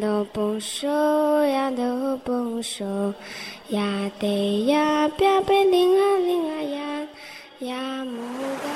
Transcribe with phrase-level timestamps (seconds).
[0.00, 3.14] 都不说呀，都不说
[3.68, 7.08] 呀，得呀，别别灵啊灵啊呀
[7.60, 8.20] 呀木
[8.62, 8.68] 嘎。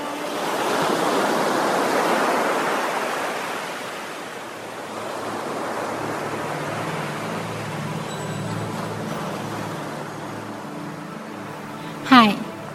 [12.05, 12.35] 海、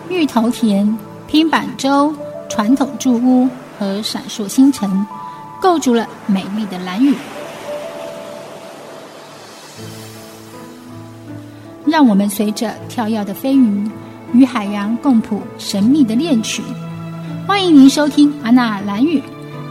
[0.10, 0.98] 芋头田、
[1.28, 2.14] 拼板舟、
[2.50, 3.48] 传统住屋
[3.80, 5.06] 和闪烁星辰，
[5.62, 7.16] 构筑了美丽的蓝屿。
[11.92, 13.92] 让我们随着跳跃的飞鱼，
[14.32, 16.64] 与海洋共谱神秘的恋曲。
[17.46, 19.22] 欢迎您收听安娜蓝语，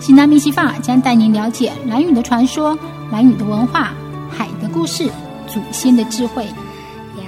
[0.01, 2.79] 西南密西法将带您了解蓝语的传说、
[3.11, 3.95] 蓝语的文化、
[4.31, 5.09] 海的故事、
[5.49, 6.45] 祖先的智慧。
[6.45, 7.25] 呀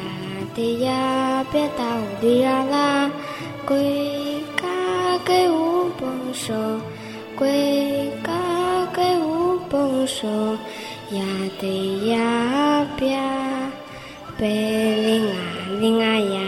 [0.54, 1.84] 的呀，别到
[2.20, 3.10] 的呀啦，
[3.64, 4.68] 归家
[5.24, 6.52] 给我帮手，
[7.34, 8.30] 归家
[8.92, 10.28] 给我帮手，
[11.12, 11.24] 呀
[11.58, 13.18] 的呀别。
[14.42, 14.48] 贝
[15.06, 15.36] 林啊
[15.78, 16.40] 林啊呀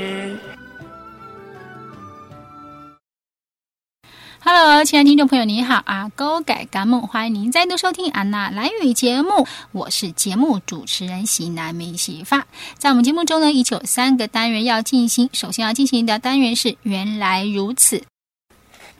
[4.43, 6.11] ！Hello，亲爱的听众朋友，你好啊！
[6.17, 12.45] 高改干梦，欢迎您再度收听安娜蓝语节目，我是节目主持人西南美西发。
[12.79, 18.03] 在我们节目中呢，依旧有三个单元要进行，首先要进行的单元是“原来如此”。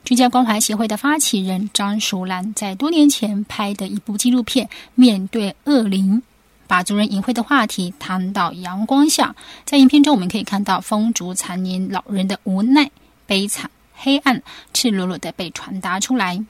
[0.05, 4.65] 居家关怀协会的发起人张淑兰在多年前拍的一部纪录片
[4.95, 6.21] 《面对恶灵》。
[6.67, 9.35] 把族人隐晦的话题摊到阳光下，
[9.65, 12.89] 在影片中我们可以看到风烛残年老人的无奈、
[13.25, 14.41] 悲惨、黑暗，
[14.73, 16.43] 赤裸裸的被传达出来。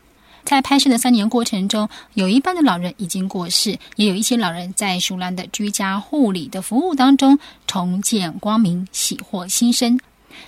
[0.44, 10.00] 在拍摄的三年过程中，有一半的老人已经过世，也有一些老人在熟兰的居家护理的服务当中重见光明，喜获新生。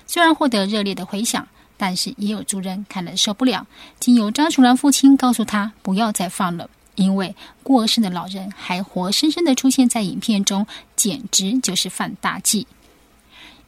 [0.05, 3.65] 虽然获得热烈的回响，但是也有族人看了受不了。
[3.99, 6.69] 经由张淑兰父亲告诉他，不要再放了。
[6.97, 12.67] 因为过世的老人还活生生的出现在影片中，简直就是犯大忌。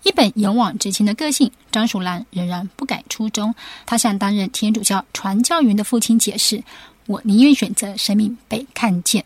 [0.04, 3.54] 一本勇往直前的个性，张淑兰仍然不改初衷。
[3.86, 6.64] 他向担任天主教传教员的父亲解释
[7.06, 9.24] ：“我宁愿选择生命被看见。”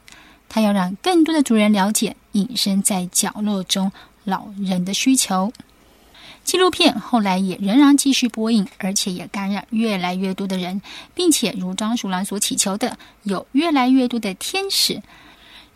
[0.50, 3.92] 他要让更多的族人了解隐身在角落中
[4.24, 5.54] 老人的需求。
[6.44, 10.82] 纪录片后来也仍然继续播映，而且也感染越来越多的人，
[11.14, 15.02] 并且如张淑兰所祈求的，有越来越多的天使。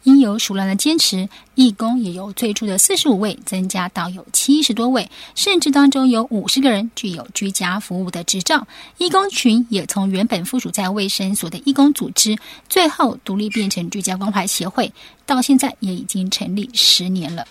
[0.04, 8.66] 因有淑兰的坚持，义工也由最初的四十五位增加到有七十多位，甚至当中有五十个人具有居家服务的执照。
[9.00, 12.38] 义工群也从原本附属在卫生所的义工组织，
[12.70, 14.94] 最后独立变成居家关怀协会，
[15.26, 17.46] 到现在也已经成立十年了。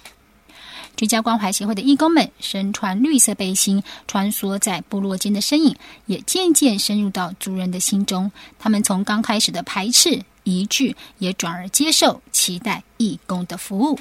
[0.96, 5.76] 居家关怀协会的义工们身穿绿色背心，穿梭在部落间的身影，
[6.06, 8.30] 也渐渐深入到族人的心中。
[8.58, 13.98] 他们从刚开始的排斥、疑惧，也转而接受、期待义工的服务。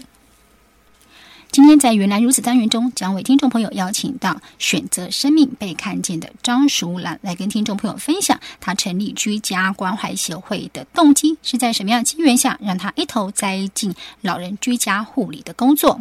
[1.56, 15.98] 今天在原来如此单元中，将为听众朋友邀请到选择生命被看见的张淑兰来跟听众朋友分享，她成立居家关怀协会的动机是在什么样的机缘下，让她一头栽进老人居家护理的工作？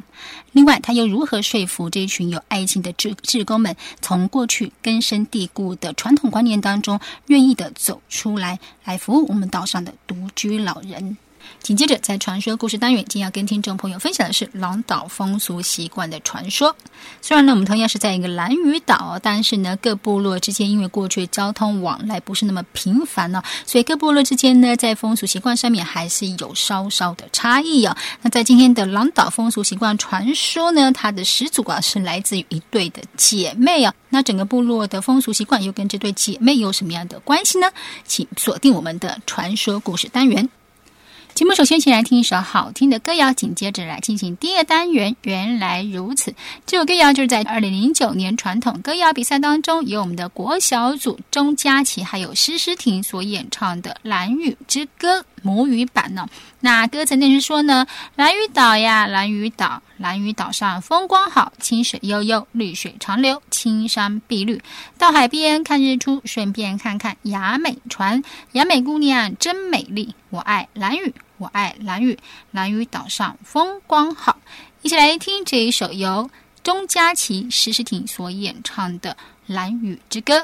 [0.50, 6.98] 另外，他又如何说服这群有爱心的志志工们，从过去根深蒂固的传统观念当中，
[7.28, 11.16] 愿意的走出来，来服务我们岛上的独居老人？
[11.62, 16.74] 紧接着，在传说故事单元，今天要跟听众朋友分享的是狼岛风俗习惯的传说。
[17.22, 27.96] 虽然呢，我们同样是在一个蓝屿岛，但是呢，各部落之间因为过去交通往来不是那么频繁呢，所以各部落之间呢，在风俗习惯上面还是有稍稍的差异啊。
[28.22, 33.94] 那在今天的狼岛风俗习惯传说呢，它的始祖啊是来自于一对的姐妹啊。
[34.10, 37.70] 那整个部落的风俗习惯又跟这对姐妹有什么样的关系呢？
[38.06, 40.48] 请锁定我们的传说故事单元。
[41.34, 45.16] 节目首先，先来听一首好听的歌谣，紧接着来进行第二单元。
[45.22, 46.32] 原来如此，
[46.64, 56.28] 这首歌谣就是在二零零九年传统歌谣比赛当中，由我们的国小组钟佳琪还有施诗婷所演唱的《蓝雨之歌》母语版呢。
[56.60, 64.62] 那歌词内容说呢：蓝屿岛呀，蓝屿岛，蓝屿岛上风光好，清水悠悠，绿水长流，青山碧绿。
[64.96, 68.22] 到海边看日出，顺便看看雅美船。
[68.52, 71.12] 雅美姑娘真美丽，我爱蓝雨。
[71.38, 72.18] 我爱蓝屿，
[72.52, 74.38] 蓝屿岛上风光好。
[74.82, 76.30] 一起来听这一首由
[76.62, 79.12] 钟佳琪、石诗婷所演唱的
[79.46, 80.38] 《蓝屿之歌》。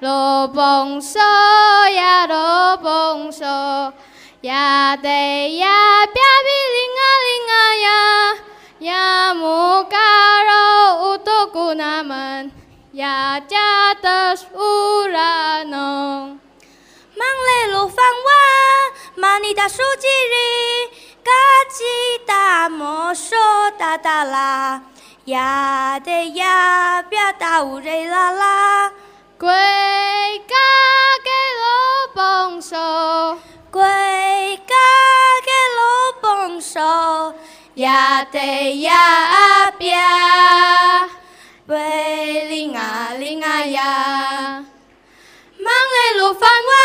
[0.00, 1.18] 罗蹦嗦
[1.90, 3.92] 呀，罗蹦嗦
[4.40, 7.54] 呀，得呀，别比灵啊灵啊
[7.84, 8.36] 呀，
[8.80, 12.50] 呀木嘎罗乌多古纳门
[12.92, 16.39] 呀，加的乌拉农。
[17.20, 18.30] 忙嘞路放哇，
[19.14, 20.88] 马尼尼达苏吉里，
[21.22, 21.30] 嘎
[21.68, 21.84] 吉
[22.24, 23.36] 达摩梭
[23.76, 24.82] 达达拉，
[25.26, 28.90] 呀的呀别达乌瑞拉拉，
[29.38, 29.50] 归
[30.48, 30.54] 家
[31.22, 31.30] 给
[31.60, 32.78] 罗帮手，
[33.70, 33.82] 归
[34.66, 34.74] 家
[35.44, 37.34] 给罗帮手，
[37.74, 39.94] 呀的呀别，
[41.66, 44.64] 贝林啊林啊呀。
[45.62, 46.79] 忙嘞路翻弯，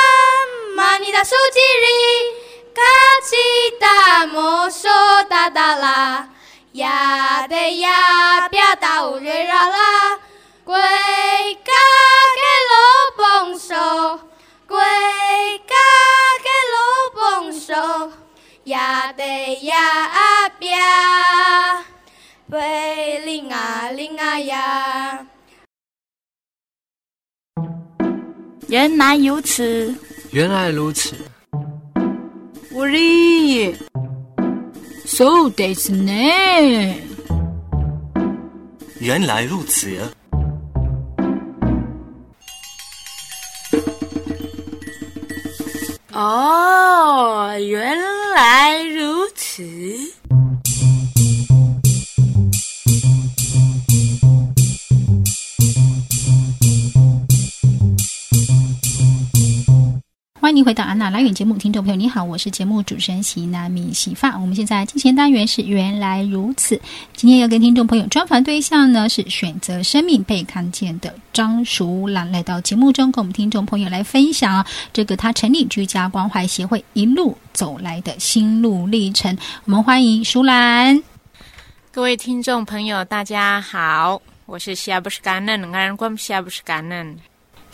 [1.26, 1.88] 手机里，
[2.76, 2.82] 卡
[3.24, 3.36] 奇
[3.80, 4.88] 达摩梭
[5.28, 6.30] 达达拉，
[6.74, 10.20] 呀的呀别达乌瑞拉拉，
[10.64, 11.72] 归家
[12.36, 12.78] 给罗
[13.18, 14.20] 帮手，
[14.68, 14.78] 归
[15.68, 15.74] 家
[16.44, 16.78] 给罗
[17.16, 18.12] 帮手，
[18.66, 19.24] 呀的
[19.64, 20.78] 呀别，
[22.48, 25.26] 贝林啊林啊呀。
[28.68, 29.96] 原来如此，
[30.36, 31.16] 原来如此。
[32.70, 33.74] 我哩
[35.06, 36.12] ，so this 呢？
[39.00, 39.98] 原来如此。
[46.12, 47.98] 哦，原
[48.36, 49.64] 来如此。
[60.46, 64.38] 欢迎回到安娜拉远节目，听众朋友你好，我是节目主持人席南米喜发。
[64.38, 66.80] 我们现在进行单元是原来如此，
[67.16, 74.64] 今天要跟听众朋友专访对象呢是选择生命被看见的张淑兰，来到节目中跟我们听众朋友来分享
[74.94, 79.36] 这个他成立居家关怀协会一路走来的心路历程。
[79.64, 81.02] 我们欢迎淑兰，
[81.92, 87.18] 各位听众朋友大家好，我是西亚布什甘嫩，安关西亚布什甘嫩。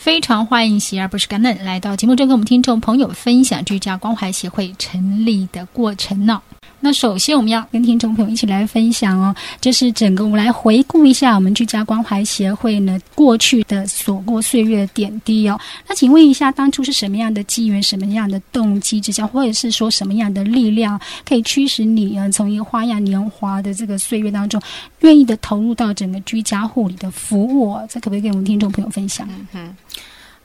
[0.02, 6.42] 非常欢迎喜儿不是甘嫩来到节目中，跟我们听众朋友分享居家关怀协会成立的过程呢。
[6.84, 15.56] 那首先，我们要跟听众朋友一起来分享哦，就是整个我们来回顾一下我们居家关怀协会呢过去的所过岁月的点滴哦。
[15.86, 24.60] 那请问一下，当初是什么样的机缘、什么样的动机之下，或者是说什么样的力量，可以驱使你啊，从一个花样年华的这个岁月当中，
[25.02, 27.78] 愿意的投入到整个居家护理的服务？
[27.88, 29.28] 这可不可以跟我们听众朋友分享？
[29.52, 29.72] 嗯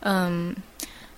[0.02, 0.56] 嗯。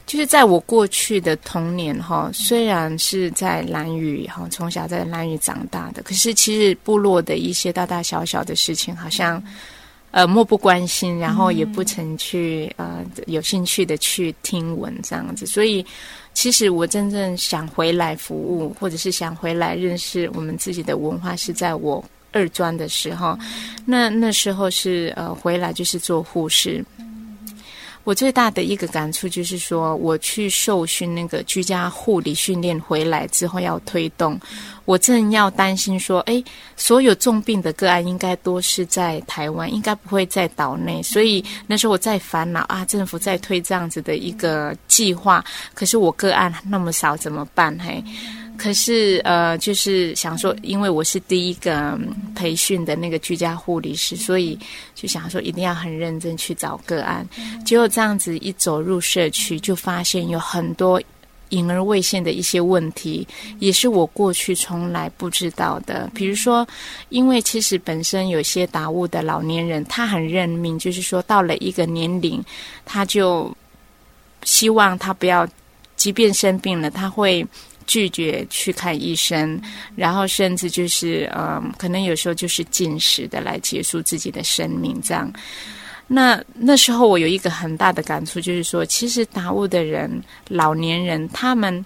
[0.10, 9.42] 就是在我过去的童年哈，虽然是在蓝屿哈，从小在蓝屿长大的，可是其实部落的一些大大小小的事情，好像
[10.10, 15.46] 呃漠不关心，然后也不曾去呃有兴趣的去听闻这样子。
[15.46, 15.86] 所以，
[16.34, 23.38] 其实我真正想回来服务，或者是想回来认识我们自己的文化，是在我二专的时候。
[23.86, 26.84] 那那时候是呃回来就是做护士。
[28.04, 34.40] 我最大的一个感触就是说，我去受训那个居家护理训练回来之后要推动，
[34.86, 36.44] 我正要担心说，哎，
[36.76, 45.44] 所有重病的个案应该都是在台湾，应该不会在岛内，所以那时候我在烦恼啊，政府在推这样子的一个计划，
[45.76, 47.78] 可是我个案那么少怎么办？
[47.80, 48.04] 嘿。
[48.60, 51.98] 可是，呃，就是想说，因为我是第一个
[52.36, 54.60] 培训的那个居家护理师，所以
[54.94, 57.26] 就想说一定要很认真去找个案。
[57.66, 61.02] 结果这样子一走入社区，就发现有很多
[61.50, 63.26] 隐而未现的一些问题，
[63.60, 66.12] 也是我过去从来不知道的。
[66.14, 66.68] 比如说，
[67.08, 72.44] 因为其实本身有些达悟的老年人，他很认命，就是说到了一个年龄，
[72.86, 73.56] 他就
[74.44, 75.48] 希望他不要，
[75.96, 77.48] 即便生病了，他会。
[77.90, 79.60] 拒绝去看医生，
[79.96, 85.02] 然后甚至就是嗯，可能有时候就是进食的来结束自己的生命。
[85.02, 85.34] 这样，
[86.06, 90.08] 那那时候我有一个很大的感触，就是说，其实达悟的人、
[90.50, 91.84] 老年人，他们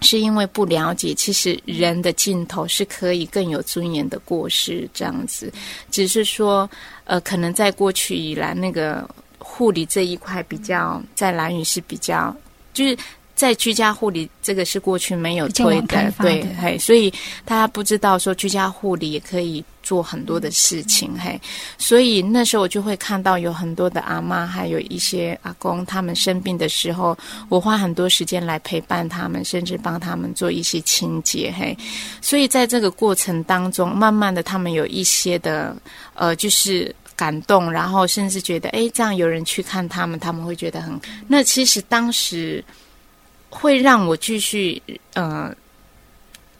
[0.00, 4.90] 是因为不了解，其实人的尽头是可以更有尊严的过世。
[4.92, 5.52] 这样子，
[5.92, 6.68] 只是说，
[7.04, 9.08] 呃，可能在过去以来，那个
[9.38, 12.36] 护理这一块比较在蓝屿是比较
[12.72, 12.98] 就是。
[13.40, 17.10] 在居家护理，这个是过去没有推的，对，嘿，所以
[17.42, 21.40] 大家不知道说居家护理也可以做很多的事情，嘿，
[21.78, 27.16] 所以那时候我就会看到有很多的阿妈，还有一些阿公，他们生病的时候，
[27.48, 31.74] 我花很多时间来陪伴他们，甚至帮他们做一些清洁，嘿，
[32.20, 35.74] 所以在这个过程当中，慢慢的他们有一些的
[36.12, 41.00] 呃，就是感动，然后甚至觉得，哎，这样有人去看他们，他们会觉得很。
[41.26, 42.62] 那其实当时。
[43.50, 44.80] 会让我继续
[45.12, 45.54] 呃，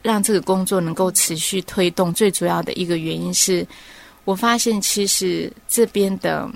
[0.03, 2.13] 让这个工作能够持续推动。
[2.13, 3.67] 最主要的一个原因是，
[4.25, 6.51] 我发现其实这边的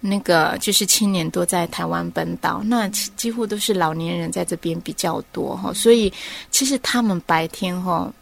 [0.00, 6.12] 那个就是青年多在台湾本岛，那几乎都是老年人在这边比较多哈，所以
[6.50, 8.12] 其实他们白天哈，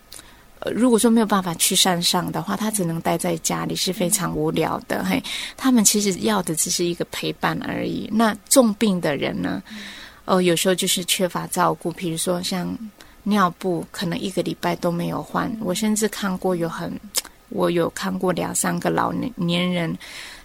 [0.61, 5.03] 呃，如果说没有办法去山上的话，他只能待在家里，是非常无聊的。
[5.05, 5.23] 嘿，
[5.57, 8.09] 他们其实要的只是一个陪伴而已。
[8.13, 9.63] 那重病的人呢，
[10.25, 12.77] 哦，有时候就是缺乏照顾，比如说像
[13.25, 15.51] 尿布，可能一个礼拜都没有换。
[15.61, 16.93] 我甚至看过有很，
[17.49, 19.97] 我有看过两三个老年人。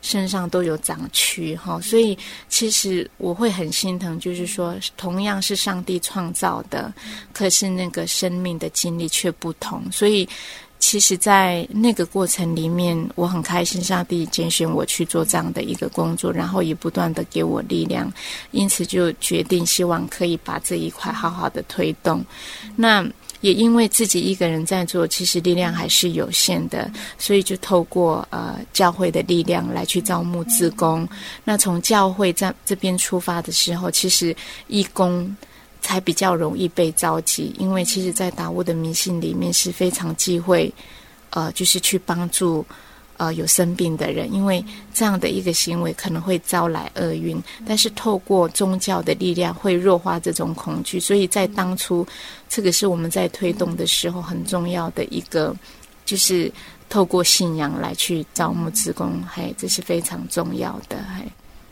[0.01, 2.15] 身上都有长蛆哈，所以
[2.48, 6.94] 其实我会很心疼，就是说同样是上帝创造的，
[7.34, 9.82] 可是那个生命的经历却不同。
[9.91, 10.29] 所以
[10.79, 18.12] 其实，在那个过程里面，我很开心，上帝拣选我去做这样的一个工作，然后也不断的给我力量，
[18.51, 22.24] 因此就决定希望可以把这一块好好的推动。
[22.75, 23.05] 那。
[23.41, 26.89] 也因为自己一个人在做，其实力量还是有限的，
[27.20, 31.08] 所以就透过呃教会的力量来去招募自工。
[31.44, 34.36] 那从教会在这边出发的时候，其实
[34.67, 35.36] 义工
[35.86, 40.74] 才比较容易被召集，因为其实，在达悟的迷信里面是非常忌讳，
[41.30, 42.65] 呃，就是去帮助。
[43.18, 44.62] 呃，有生病的人，因为
[44.94, 52.06] 这样的一个行为可能会招来厄运，但是透过宗教的力量会弱化这种恐惧，所以在当初，
[52.50, 55.56] 这个是我们在推动的时候很重要的一个，
[56.04, 56.51] 就是
[56.89, 61.25] 透过信仰来去招募职工，嘿，这是非常重要的，嘿。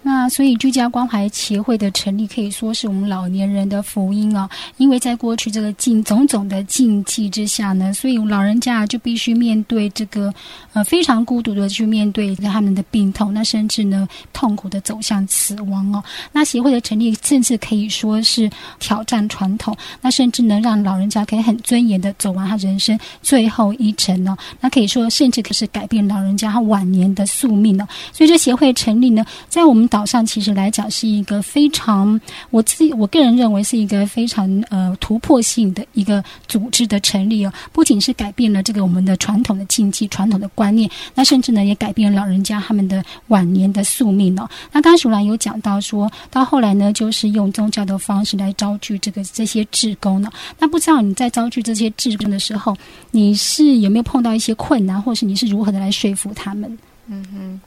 [0.05, 10.33] 那所以居家关怀协会的成立可以说是我们老年人的福音啊，因为在过去这个禁种种的禁忌之下呢，所以老人家就必须面对这个
[10.73, 16.03] 呃非常孤独的去面对他们的病痛，那甚至呢痛苦的走向死亡哦。
[16.33, 24.37] 那协会的成立甚至可以说是挑战传统，那甚至能让老人家可以很尊严的走完他人生最后一程哦。
[24.59, 27.87] 那可以说甚至可是改变老人家他晚年的宿命哦。
[28.11, 29.87] 所以这协会成立呢，在我们。
[29.93, 32.19] 岛上其实来讲是一个非常，
[32.49, 44.49] 我自己我个人认为是一个非常呃突破性的一个组织的成立哦，不仅是改变了这个我们的传统的禁忌、传统的观念，那甚至呢也改变了老人家他们的晚年的宿命哦。
[44.71, 50.27] 那刚刚淑兰有讲到说，到后来呢就是用宗教的方式来招聚这个这些志工呢。
[50.57, 52.75] 那不知道你在招聚这些志工的时候，
[53.11, 56.75] 你是有没有碰到一些困难，或是你是如何的来说服他们？
[57.05, 57.61] 嗯哼。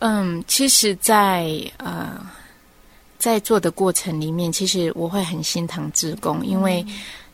[0.00, 2.24] 嗯，其实，在呃，
[3.18, 6.86] 在做的过程里面，其实我会很心疼职工，因为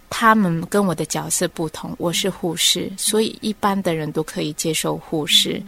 [0.08, 1.94] 他们跟我的角色不同。
[1.98, 5.62] 我是护士，所以一般的人都可以接受护士。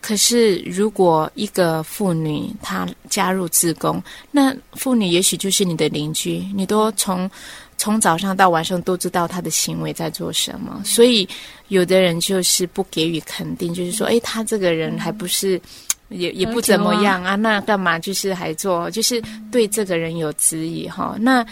[0.00, 4.00] 可是，如果一个妇女她加入自工，
[4.30, 7.28] 那妇女也许就是你的邻居，你都从
[7.76, 10.80] 从早上到晚上都知道她的行为在做什么。
[10.84, 11.28] 所以，
[11.66, 15.60] 有的人就是不给予肯定，就是说，哎，他这个人还不是。
[16.08, 21.16] 也也不怎么样啊，那干嘛就是还做，就是对这个人有质疑哈。
[21.20, 21.44] 那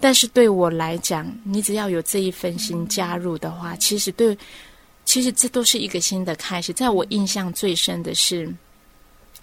[0.00, 4.36] 但是对我来讲，你只要有这一份心加入的话，其实对，
[5.04, 6.72] 其实这都是一个新的开始。
[6.72, 8.52] 在我印象最深的是，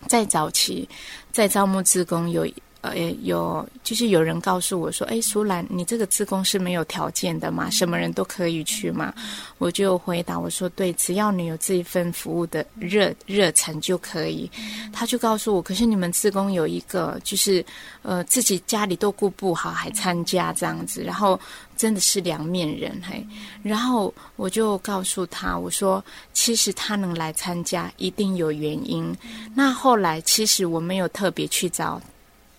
[0.08, 0.88] 在早期
[1.32, 2.48] 在招募职工有。
[2.82, 7.70] 呃，有就是有人告诉我说：“哎，苏兰，你这个自工是没有条件的嘛？
[7.70, 9.14] 什么人都可以去嘛？”
[9.60, 14.50] 我就回答我说：“对，只要你有这一份服务的热热忱就可以。”
[14.94, 17.64] 他就告诉我：“可是你们自工有一个，就是
[18.02, 21.38] 呃自己家里都顾不好，还参加这样子，然后
[21.76, 23.28] 真的是两面人嘿。”
[23.62, 29.14] 然后我就告诉他：“我说其实他能来参加一定有原因。
[29.54, 32.02] 那后来其实我没有特别去找。”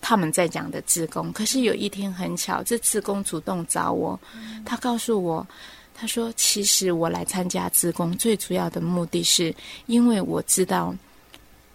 [0.01, 4.19] 他们在讲的自工，可是有一天很巧，这自工主动找我，
[4.65, 5.47] 他告诉我，
[5.93, 9.55] 他说：“其实我来参加自工最主要的目的是，
[9.85, 10.93] 因为我知道。”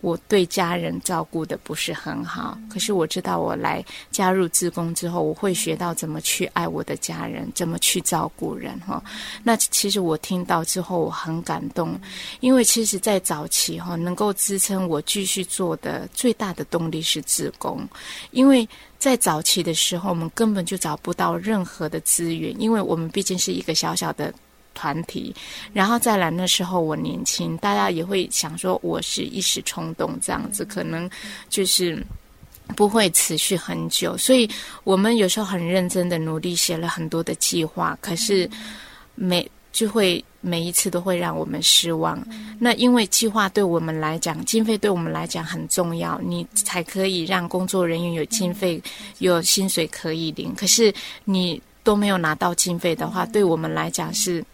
[0.00, 9.02] 我对家人照顾的不是很好，可是我知道我来加入自工之后，我会学到怎么去爱我的家人，怎么去照顾人哈。
[9.42, 11.98] 那其实我听到之后我很感动，
[12.40, 17.88] 因为其实，在早期哈，能够支撑我继续做的最大的动力是自工，
[18.30, 24.32] 因为在早期的时候，我们根本就找不到任何的资源，因为我们毕竟是一个小小的。
[24.76, 25.34] 团体，
[25.72, 31.10] 然后再来那时候我年轻，大家也会想说我是一时冲动这样子，可能
[31.48, 32.00] 就是
[32.76, 34.16] 不会持续很久。
[34.16, 34.48] 所以
[34.84, 38.48] 我们有时候很认真的努力写了很多的计划，可是
[39.14, 42.18] 每就会每一次都会让我们失望。
[42.58, 48.82] 那因为计划对我们来讲，经费对我们来讲很重要，你才可以让工作人员有经费、
[49.18, 50.54] 有薪水可以领。
[50.54, 50.92] 可是
[51.24, 54.44] 你都没有拿到经费的话，对我们来讲是。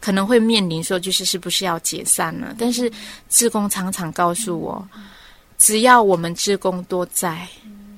[0.00, 2.54] 可能会面临说，就是是不是要解散了？
[2.58, 2.90] 但是
[3.28, 4.88] 志工常常告诉我，
[5.58, 7.46] 只要我们志工多在，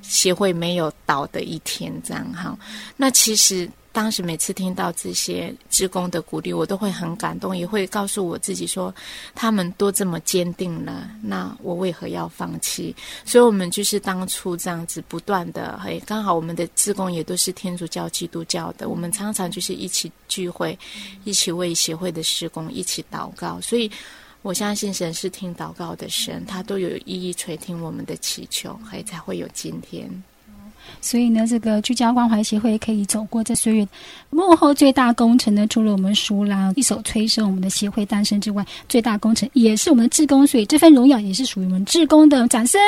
[0.01, 2.57] 协会没有倒的一天，这样哈。
[2.97, 3.69] 那其实。
[3.93, 8.93] 当时每次听到这些职工的鼓励，我都会很感动，也会告诉我自己说，
[9.35, 12.93] 他们都这么坚定了，那我为何要放弃？
[13.23, 20.77] 所以，我们就是当初这样子不断的，嘿，刚好我们的职工也都是天主教、基督教的，我们常常就是一起聚会，
[21.23, 23.61] 一起为协会的施工一起祷告。
[23.61, 23.91] 所以，
[24.41, 30.09] 我相信神是听祷告的神，他都有一一垂听我们的祈求，嘿，才会有今天。
[31.01, 33.87] 所以呢，这个居家关怀协会可以走过这岁月，
[34.29, 42.47] 幕后最大工程呢，除了我们舒拉一手催生我们的协会诞生之外，最大工程也是我们的志工，所以这份荣耀也是属于我们志工的。
[42.53, 42.79] 掌声！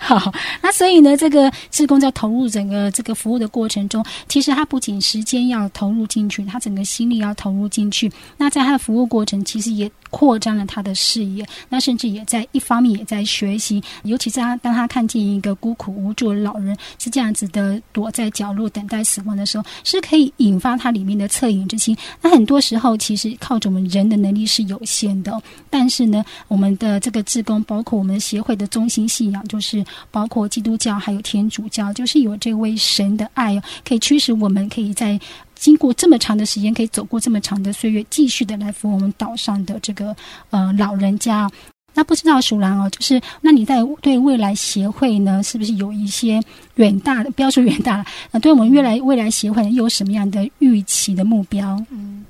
[0.00, 8.10] 好，那所以呢，这个志工在投入整个这个服务的过程中，其实他不仅时间要投入进去，他整个心力要投入进去。
[8.36, 16.12] 那在他的服务过程，其实也扩张了他的视野，那甚至也在一方面也在学习，尤其是他当他看见一个孤苦无。
[16.18, 21.96] 助的老人是这样子的，躲在角落等待死亡的时候，是可以引发他里面的恻隐之心。
[22.20, 35.20] 那很多时候，其实靠着我们人的能力是有限的，但是呢，我们的这个志工，包括我们的协会的中心信仰，就是包括基督教还有天主教，就是有这位神的爱，可以驱使我们可以在
[35.58, 40.14] 经过这么长的时间，可以走过这么长的岁月，继续的来服务我们岛上的这个
[40.50, 41.50] 呃老人家。
[41.94, 46.40] 那不知道鼠兰哦，就是那你在对未来协会呢，是不是有一些
[46.76, 51.82] 远大的，不要说远大了，那对我们越来未来协会又有什么样的预期的目标？
[51.90, 52.24] 嗯，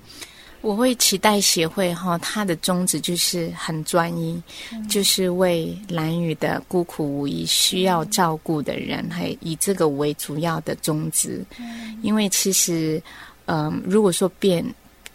[0.60, 4.42] 我会期待协会哈，它的宗旨就是很专一，
[4.88, 11.44] 就是为蓝雨的孤苦无依、需要照顾的人，还以这个为主要的宗旨。
[12.02, 13.02] 因为其实，
[13.46, 14.64] 嗯，如果说变。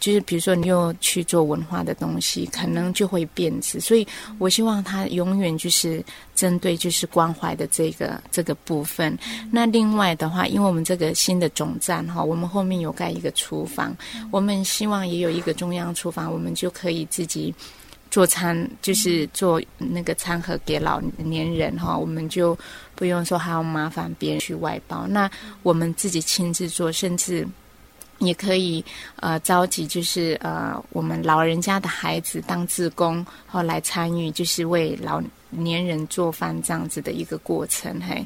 [0.00, 3.80] 就是比如说，你又去做文化的东西，可能就会变质。
[3.80, 4.06] 所以
[4.38, 9.16] 我希望他永远就是针对就是关怀的这个这个部分。
[9.50, 13.96] 那另外的话，因为我们这个新的总站哈，我们后面有盖一个厨房，
[14.30, 17.54] 我们希望也有一个中央厨房，我们就可以自己
[18.10, 22.56] 做餐，就是做那个餐盒给老年人哈，我们就
[22.94, 25.30] 不用说还要麻烦别人去外包，那
[25.62, 27.48] 我们自己亲自做，甚至。
[28.18, 28.84] 也可以
[29.16, 38.00] 呃召集，就是呃我们老人家的孩子当志工，后来参与，就是为老年人做饭这样子的一个过程。
[38.00, 38.24] 嘿，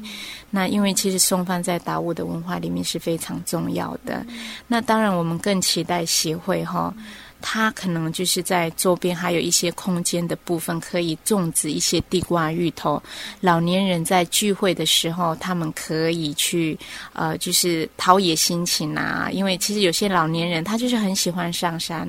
[0.49, 4.25] 那因为其实送饭在达悟的文化里面是非常重要的。
[4.67, 6.93] 那当然，我们更期待协会哈。
[7.41, 13.01] 它可能就是在周边还有一些空间的部分，可以种植一些地瓜、芋头。
[13.39, 16.77] 老年人在聚会的时候，他们可以去
[17.13, 19.29] 呃，就是陶冶心情啊。
[19.31, 22.07] 因为其实有些老年人他就是很喜欢上山，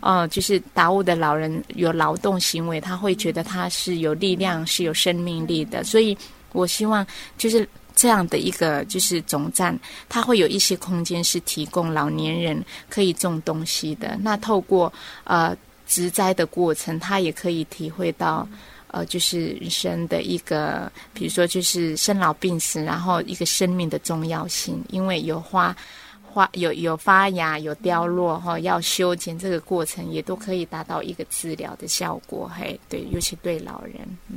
[0.00, 5.82] 哦，就是达悟的老人有劳动行为，他会觉得他是有力量、是有生命力的。
[5.82, 6.16] 所以
[6.52, 7.68] 我希望就是。
[7.98, 9.76] 这样的一个就是总站，
[10.08, 14.16] 它会有一些空间是提供老年人可以种东西的。
[14.22, 14.92] 那透过
[15.24, 18.46] 呃植栽的过程，他也可以体会到
[18.86, 24.80] 呃就是人生的一个，比如说就是生老病死，然后一个生命的重要性。
[24.90, 25.76] 因为有花
[26.32, 32.50] 花有有发芽有凋落哈，要修剪这个过程也都可以达到一个治疗的效果。
[32.56, 33.94] 嘿，对，尤其对老人，
[34.28, 34.36] 嗯。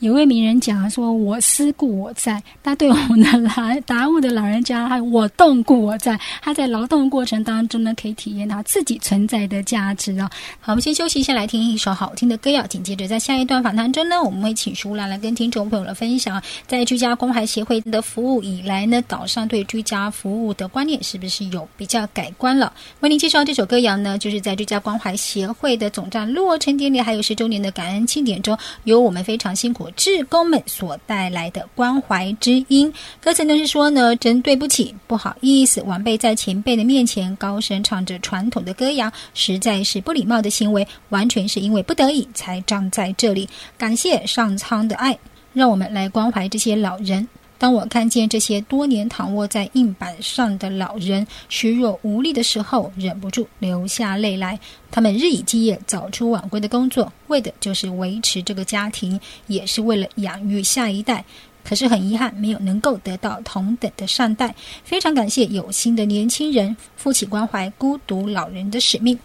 [0.00, 6.18] 有位名人讲说：“我思故我在。”他对我们的老达悟的老人家，他我动故我在。
[6.42, 10.28] 他在劳动过程当中呢，可以体验他自己存在的价值哦。
[10.60, 12.66] 好，我们先休息一下，来听一首好听的歌谣。
[12.66, 22.72] 紧接着，在下一段访谈中呢，我们会请舒兰来跟听众朋友来分享，在居家关怀协会的服务以来呢，岛上对居家服务的观念是不是有比较改观了？
[23.00, 29.90] 为您介绍这首歌谣呢，就是在居家关怀协会的总站落成典礼还有十周年的感恩庆典中，由我们非常辛苦。
[29.96, 43.48] 志工们所带来的关怀之音，歌词呢是说呢，真对不起，不好意思，晚辈在前辈的面前高声唱着传统的歌谣，实在是不礼貌的行为，完全是因为不得已才站在这里。
[43.76, 45.18] 感谢上苍的爱，
[45.52, 47.26] 让我们来关怀这些老人。
[47.62, 54.58] 当我看见这些多年躺卧在硬板上的老人虚弱无力的时候，忍不住流下泪来。
[54.90, 61.24] 他们日以继夜、早出晚归的工作，为的就是维持这个家庭，也是为了养育下一代。
[61.62, 64.52] 可是很遗憾，没有能够得到同等的善待。
[64.82, 69.16] 非常感谢有心的年轻人负起关怀孤独老人的使命。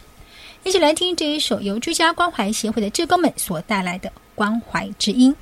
[0.63, 5.35] 一起来听这一首由居家关怀协会的志工们所带来的关怀之音。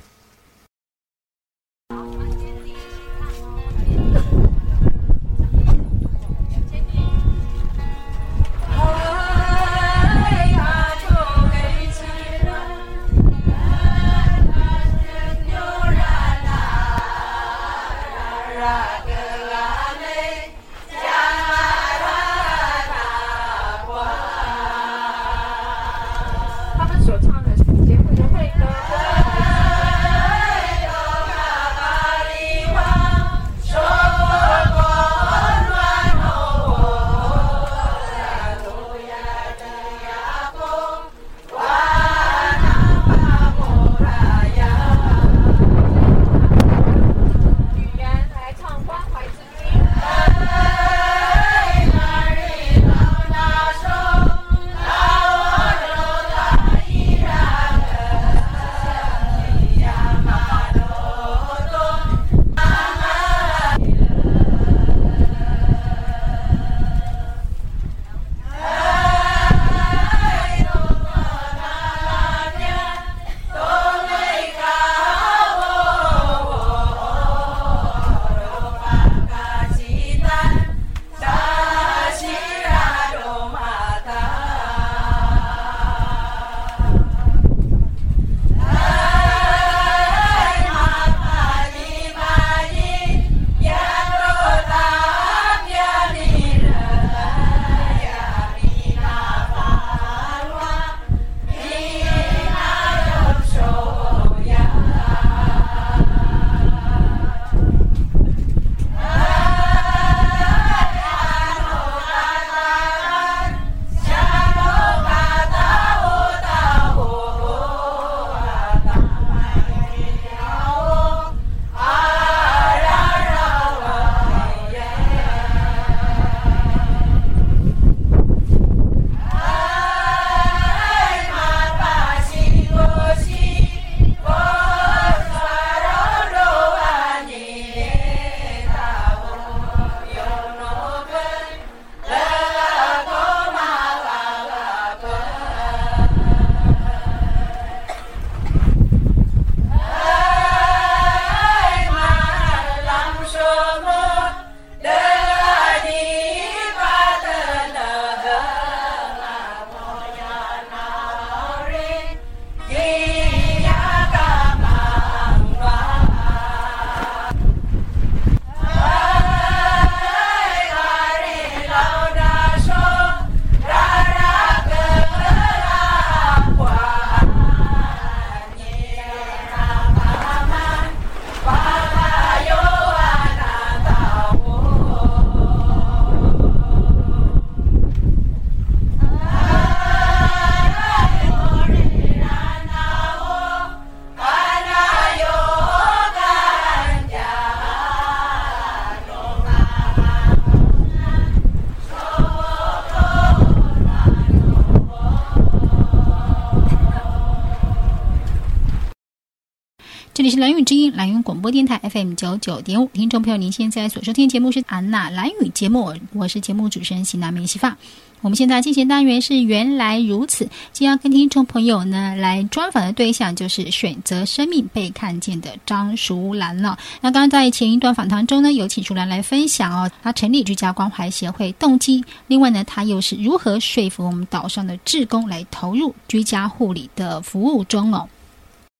[210.26, 212.88] 里是蓝语之音，蓝语广播电台 FM 九九点五。
[212.88, 217.76] 听众朋友，您现在所收听节目是安娜蓝语节目，我是节目主持人喜南美西发。
[218.22, 226.76] 我们现在进行单元是原来如此，今天要跟听众朋友呢来专访的对象就是选择生命被看见的张淑兰了。
[227.00, 238.08] 那刚刚在前一段访谈中呢，有请淑兰来分享哦，她成立居家关怀协会动机，另外呢，她又是如何说服我们岛上的志工来投入居家护理的服务中哦。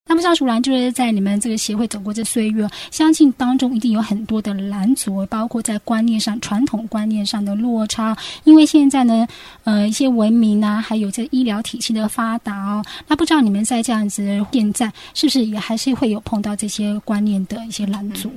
[0.09, 8.17] 那么，张淑兰就是在你们这个协会走过这岁月，相信当中一定有很多的拦阻，包括在观念上、传统观念上的落差。
[8.45, 9.27] 因为现在呢，
[9.65, 18.31] 呃，一些文明啊，还有这医疗体系的发达哦，那不知道你们在这样子现在是不是也还是会有碰到这些观念的一些拦阻？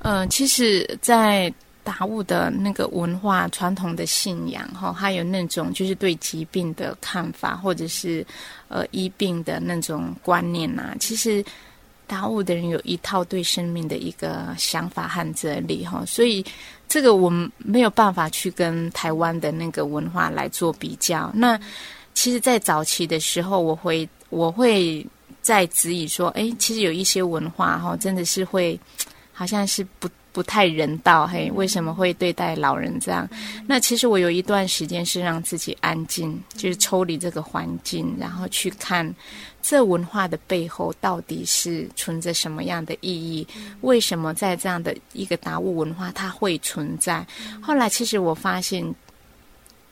[0.00, 1.52] 嗯，其实，在。
[1.88, 8.26] 达悟的那个文化传统的信仰哈，还有那种就是对疾病的看法，或者是
[8.68, 10.94] 呃医病的那种观念呐。
[11.00, 11.42] 其实
[12.06, 16.44] 达悟的人有一套对生命的一个想法和哲理哈，所以
[16.90, 21.32] 这个我们没有办法去跟台湾的那个文化来做比较。
[21.34, 21.58] 那
[22.12, 25.06] 其实，在早期的时候，我会我会
[25.40, 28.78] 在质疑说，哎，其实有一些文化哈，真的是会
[29.32, 30.06] 好像是不。
[30.32, 33.28] 不太人道，嘿，为什么会对待老人这样？
[33.66, 39.12] 那其实我有一段时间是让自己安静，就是抽离这个环境，然后去看
[39.62, 43.46] 这文化的背后到底是存着什么样的意义？
[43.80, 47.26] 为什么在这样的一个达悟文化它会存在？
[47.60, 48.94] 后来其实我发现，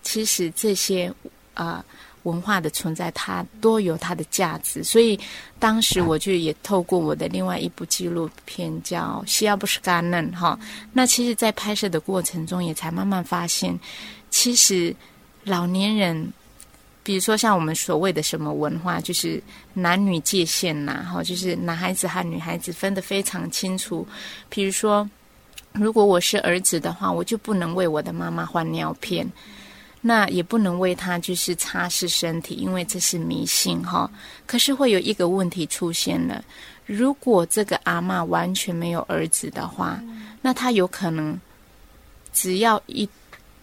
[0.02, 1.12] 其实这些
[1.54, 1.84] 啊。
[2.26, 5.18] 文化的存在，它多有它的价值，所以
[5.60, 10.58] 当时我就也透过我的另外一部纪录片叫《西亚布什干嫩》哈。
[10.92, 13.78] 那其实，在拍摄的过程中，也才慢慢发现，
[14.28, 14.94] 其实
[15.44, 16.32] 老年人，
[17.04, 19.40] 比如说像我们所谓的什么文化，就是
[19.72, 24.04] 男女界限呐，哈，就是男孩子和女孩子分得非常清楚。
[24.48, 25.08] 比如说，
[25.72, 29.24] 如果我是儿子的话，我就不能为我的妈妈换尿片。
[30.00, 34.08] 那也不能为他就是擦拭身体，因为这是迷信哈。
[34.46, 36.44] 可是会有一个问题出现了：
[36.84, 40.00] 如果这个阿妈完全没有儿子的话，
[40.40, 41.38] 那他有可能
[42.32, 43.08] 只要一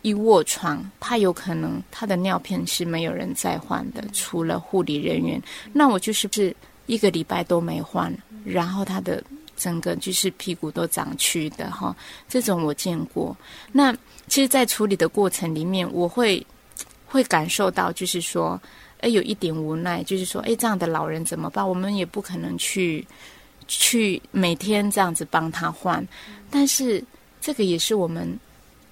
[0.01, 5.41] 一卧床，他有可能他的尿片是没有人再换的，除了护理人员。
[5.71, 6.53] 那我就是不是
[6.87, 9.23] 一个礼拜都没换，然后他的
[9.55, 11.95] 整个就是屁股都长蛆的哈。
[12.27, 13.35] 这种我见过。
[13.71, 13.93] 那
[14.27, 16.45] 其实，在处理的过程里面，我会
[17.05, 18.59] 会感受到，就是说，
[18.99, 21.67] 哎，有一点无奈，就是说，哎，这样的老人怎么办？
[21.67, 23.05] 我们也不可能去
[23.67, 26.05] 去每天这样子帮他换，
[26.49, 27.03] 但是
[27.39, 28.37] 这个也是我们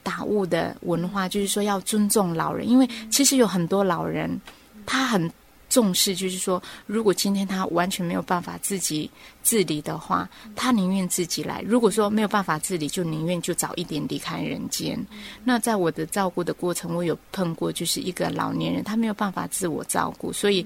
[0.04, 4.39] 打物的文化，就是说要尊重老人，因为其实有很多老人，
[4.86, 5.32] 他很。
[5.71, 9.10] 重视就是说，如果今天他完全没有办法自己
[9.41, 11.63] 自理的话，他宁愿自己来。
[11.65, 14.99] 如果说没有办法自理，就宁愿就早一点离开人间。
[15.45, 20.65] 那在我的照顾的过程，我有碰过，就是一个老年人，他没有办法自我照顾，所以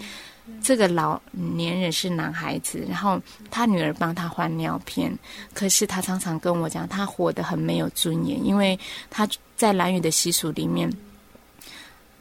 [0.60, 5.16] 这个老年人是男孩子，然后他女儿帮他换尿片，
[5.54, 8.78] 可是他常常跟我讲，他活得很没有尊严，因为
[9.12, 10.92] 他在蓝语的习俗里面。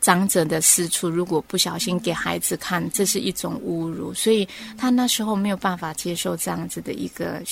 [0.04, 7.42] 长者的私处，如果不小心给孩子看，这是一种侮辱，所以他那时候没有办法接受这样子的一个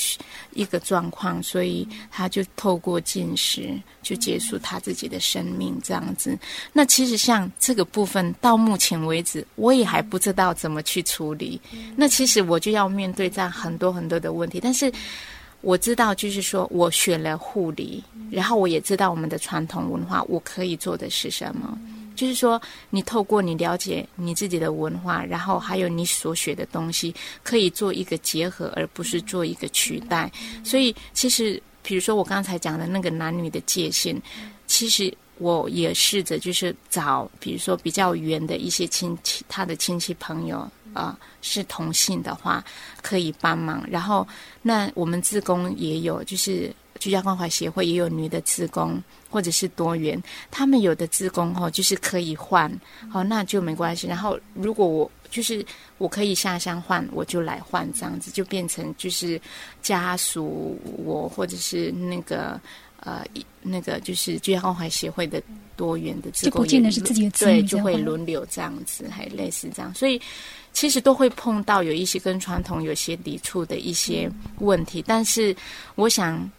[0.53, 3.71] 一个状况，所以他就透过进食
[4.03, 5.81] 就结束他自己的生命。
[5.83, 6.39] 这样子，
[6.75, 11.59] 那其实像这个部分，到目前为止，我也还不知道怎么去处理。
[11.97, 14.93] 那其实我就要面对这样很多很多的问题，但是
[15.63, 21.79] 我知道，就是说我学了护理，然后我也知道我们的传统文化，我可以做的是什么。
[22.15, 30.31] 就是说，你透过你了解你自己的文化，然后还有你所学的东西，可以做一个结合，而不是做一个取代。
[30.65, 34.21] 所以，其实，比如说我刚才讲的那个男女的界限，
[34.67, 42.65] 其实我也试着就是找，比如说比较远的一些亲戚，他的亲戚朋友啊，是同性的话，
[43.03, 43.85] 可以帮忙。
[43.91, 44.27] 然后，
[44.63, 46.75] 那我们自工也有，就是。
[47.01, 52.71] 居家关怀协会也有女的自工，或者是多元，他们有的自工哦，就是可以换，
[53.11, 54.07] 好那就没关系。
[54.07, 55.65] 然后如果我就是
[55.97, 59.41] 我可以下乡换，我就来换，这样子就变成就是
[59.81, 62.61] 家属我或者是那个
[63.01, 63.25] 呃
[63.63, 65.43] 那个就是居家关怀协会的
[65.77, 70.21] 多元的自工，不见得是自己的对，就会轮流这样子，还类似这样，所以
[70.75, 75.57] 其实都会碰到有一些跟传统有些抵触的一些问题，但是
[75.95, 76.51] 我想。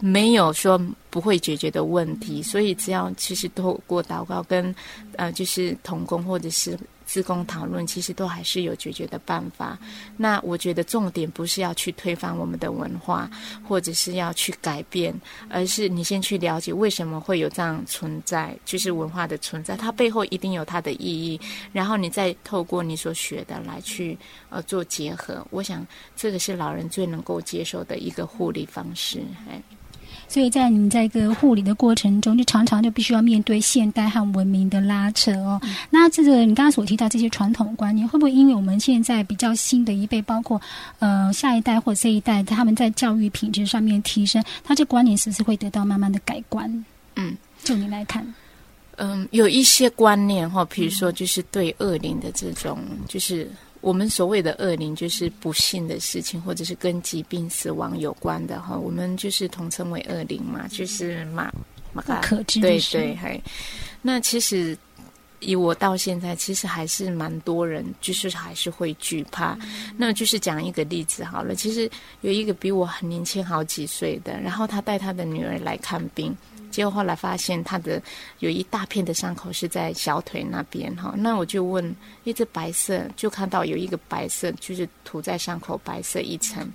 [0.00, 4.74] 没有说不会解决的问题，所以只要其实透过祷告跟
[5.16, 9.78] 呃，就是同工或者是自工讨论，其实都还是有解决的办法。
[10.16, 13.28] 那我觉得重点不是要去推翻我们的文化，
[13.68, 15.12] 或者是要去改变，
[15.50, 21.38] 而是你先去了解为什么会有这样存在，就是文化的存在，它背后一定有它的意义。
[21.72, 24.16] 然后你再透过你所学的来去
[24.48, 25.86] 呃做结合，我想
[26.16, 29.20] 这个是老人最能够接受的一个护理方式。
[29.48, 29.60] 哎。
[30.30, 35.60] 所以在你们在一个护理的过程中，就常常就必须要面对现代和文明的拉扯哦。
[35.90, 40.62] 那这个你刚刚所提到这些传统观念，会不会因为我们现在比较新的一辈，包括
[41.00, 46.84] 呃下一代或这一代，他们在教育品质上面提升，他这观念是不是会得到慢慢的改观？
[47.16, 48.24] 嗯，就你来看，
[48.98, 53.50] 嗯，有一些观念哈，比如说就是对恶灵的这种，就是。
[53.80, 58.76] 我们所谓的恶灵，就是不幸的事情，或者是跟疾病、死亡有关的哈。
[58.76, 61.50] 我们就是统称为恶灵嘛，就是马
[61.92, 63.42] 马可知对对，嘿。
[64.02, 64.76] 那其实
[65.40, 69.58] 以我到现在，其实还是蛮多人，就是还是会惧怕。
[69.96, 71.90] 那就是讲一个例子好了，其实
[72.20, 76.36] 有一个比我很年轻好几岁的，然后他带他的女儿来看病。
[76.70, 78.00] 结果后来发现他的
[78.38, 86.66] 有一大片的伤口是在小腿那边哈，那我就问，一只白色就看到有一个白色，就是涂在伤口白色一层。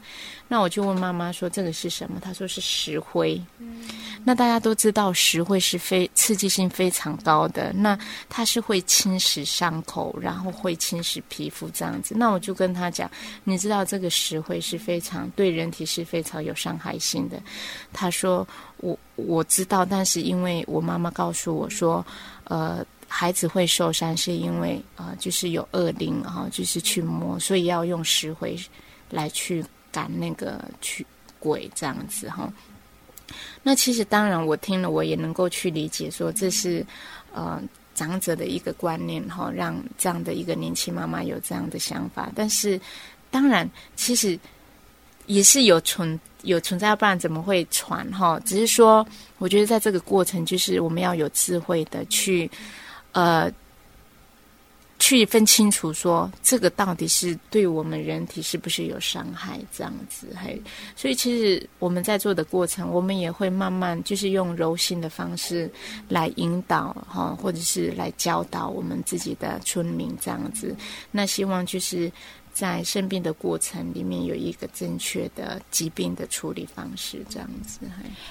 [0.48, 2.20] 那我就问妈妈说这个是什么？
[2.20, 3.42] 她说是石灰。
[4.28, 12.16] 那大家都知道石灰是非刺激性非常高的，那它是会侵蚀伤口，然后会侵蚀皮肤这样子。
[12.18, 13.10] 那我就跟他讲，
[13.44, 17.40] 你知道这个石灰是非常对人体是非常有伤害性的。
[17.94, 22.04] 他说我我知道，但是因为我妈妈告诉我说，
[22.46, 28.58] 呃，孩子会受伤是因为啊，就是有恶灵哈，就是去摸，所以要用石灰
[29.12, 29.64] 来去。
[29.96, 31.06] 赶那个去
[31.40, 32.52] 鬼这样子哈，
[33.64, 36.86] 那其实当然我听了我也能够去理解，说这是
[37.34, 42.30] 呃长者的一个观念哈，让这样的一个年轻妈妈有这样的想法。
[42.36, 42.78] 但是
[43.32, 44.38] 当然其实
[45.28, 48.38] 也是有存有存在，不然怎么会传哈？
[48.44, 52.52] 只是说我觉得在这个过程，就是我们要有智慧的去
[53.14, 53.50] 呃。
[54.98, 60.58] 去分清楚，说这个到底是对我们人体是不是有伤害，这样子，还
[60.96, 65.70] 所以其实我们在做的过程，我们也会慢慢就是用柔性的方式
[66.08, 70.76] 来引导哈，或者是来教导我们自己的村民这样子。
[71.12, 72.12] 那希望就是。
[72.56, 77.82] 在生病的过程里面，有一个正确的疾病的处理方式，这样子。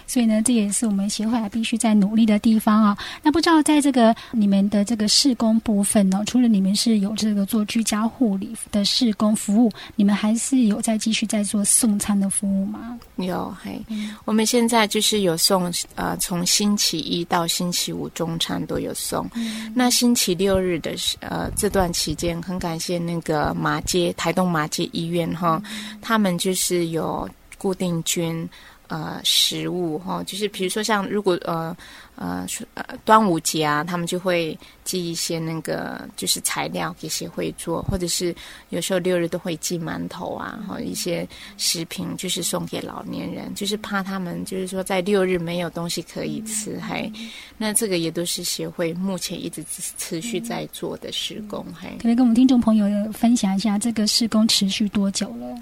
[0.06, 2.96] 所以呢，这也是我们协会还必须在努力的地方啊。
[3.22, 12.98] 那不知道在这个你们的这个施工部分呢，除了你们是有这个做居家护理的施工服务，你们还是有在继续在做送餐的服务吗？
[13.16, 13.78] 有，嘿，
[14.24, 19.28] 我们现在就是有送，呃，从星期一到星期五中餐都有送。
[19.74, 24.13] 那星期六日的呃这段期间，很感谢那个马街。
[24.16, 25.62] 台东马街医院哈，
[26.00, 28.48] 他们就是有固定捐
[28.88, 31.76] 呃食物哈，就是比如说像如果呃
[32.16, 38.34] 呃呃端午节啊，他们就会寄一些那个就是材料给协会做，或者是
[38.68, 47.10] 有时候六日都会寄馒头啊，哈一些食品就是送给老年人，就是怕他们就是说在六日没有东西可以吃，还
[47.58, 49.64] 那这个也都是协会目前一直
[49.98, 55.56] 持续在做的施工，还可以跟我们听众朋友分享一下这个施工持续多久了？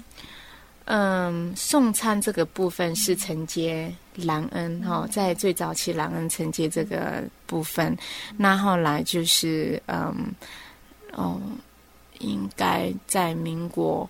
[0.85, 7.97] 嗯，送餐这个部分是承接兰恩哈，在最早期兰恩承接这个部分，
[8.37, 10.33] 那后来就是嗯
[11.13, 11.39] 哦，
[12.19, 14.09] 应该在民国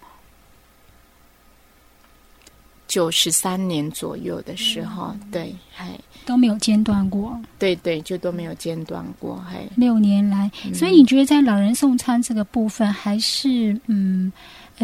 [2.94, 14.32] 九十三年左右的时候，对，还都没有间断过，对对，就都没有间断过，还六年来，所以你觉得在老人送餐这个部分，还是嗯？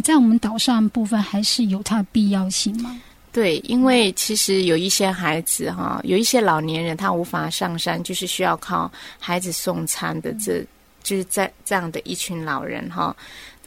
[0.04, 3.00] 在我们岛上部分还是有它的必要性吗？
[3.32, 10.34] 对，因为其实有一些孩子哈，有一些老年人他无法上山，就是需要靠孩子送餐的。
[10.34, 10.66] 这
[11.04, 13.16] 就是在这样的一群老人哈，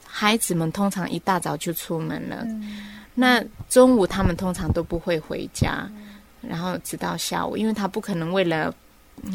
[0.05, 2.45] 孩子们通常一大早就出门了，
[3.15, 5.89] 那中午他们通常都不会回家，
[6.41, 8.75] 然后直到下午，因为他不可能为了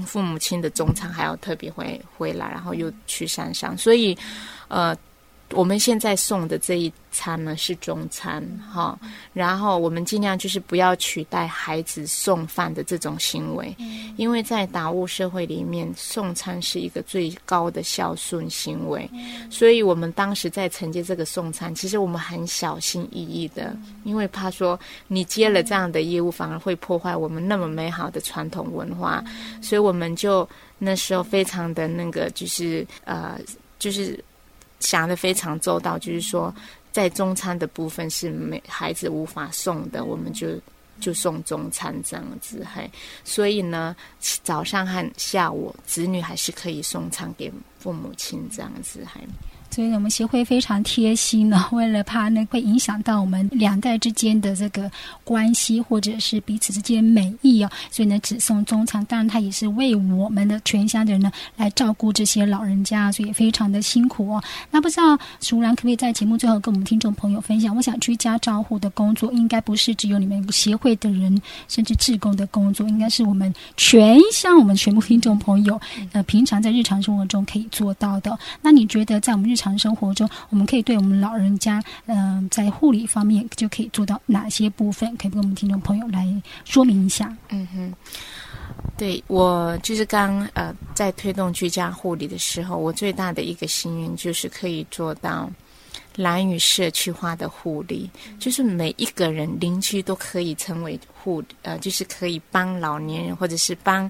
[0.06, 4.18] 父母亲的中餐还要特别回回来，然后又去山上，所以
[4.68, 4.98] 呃。
[5.54, 9.00] 我们现在送的这一餐呢是中餐哈，
[9.34, 13.74] 然后我们尽量就是不要取代孩子送饭的这种行为，
[14.18, 19.10] 因为在达悟社会里面，送餐是一个最高的孝顺行为，
[19.50, 29.24] 所以我们当时在承接这个送餐，其实我们很小心翼翼的，因为怕说你接了这样的业务，反而会破坏我们那么美好的传统文化，
[29.62, 33.40] 所以我们就那时候非常的那个，就是呃，
[33.80, 34.22] 就是。
[34.80, 36.54] 想的非常周到，就是说
[36.92, 40.50] 在中餐的部分是没孩子无法送的，我们就
[41.00, 42.90] 就送中餐这样子，嘿，
[43.24, 43.96] 所以呢，
[44.44, 49.22] 早上和下午子女还是可以送餐给父母亲这样子，还。
[49.78, 54.90] 所以我们协会非常贴心呢， 为了怕呢会影响到我们两代之间的这个
[55.24, 59.06] 关系，或者是彼此之间美意哦，所以呢只送中餐。
[59.06, 64.44] 当然，他也是为我们的全乡的人呢来照顾这些老人家，所以也非常的辛苦哦。
[64.72, 67.76] 那不知道淑兰可不可以在节目最后跟我们听众朋友分享？
[67.76, 75.80] 我想居家照护的工作应该不是只有你们协会的人，甚至志工的工作，应该是我们全乡我们全部听众朋友
[76.14, 78.36] 呃平常在日常生活中可以做到的。
[78.64, 85.18] 那你觉得在我们日常生活中，我们可以对我们老人家，嗯，在护理方面就可以做到哪些部分？
[85.18, 86.24] 可以跟我们听众朋友来
[86.64, 87.36] 说明一下。
[87.50, 87.92] 嗯哼，
[88.96, 95.50] 对我就是刚呃在推动居家护理的时候，我最大的一个心愿就是可以做到
[96.16, 104.08] 蓝屿社区化的护理，就是每一个人邻居都可以成为护呃，就是可以帮老年人或者是帮。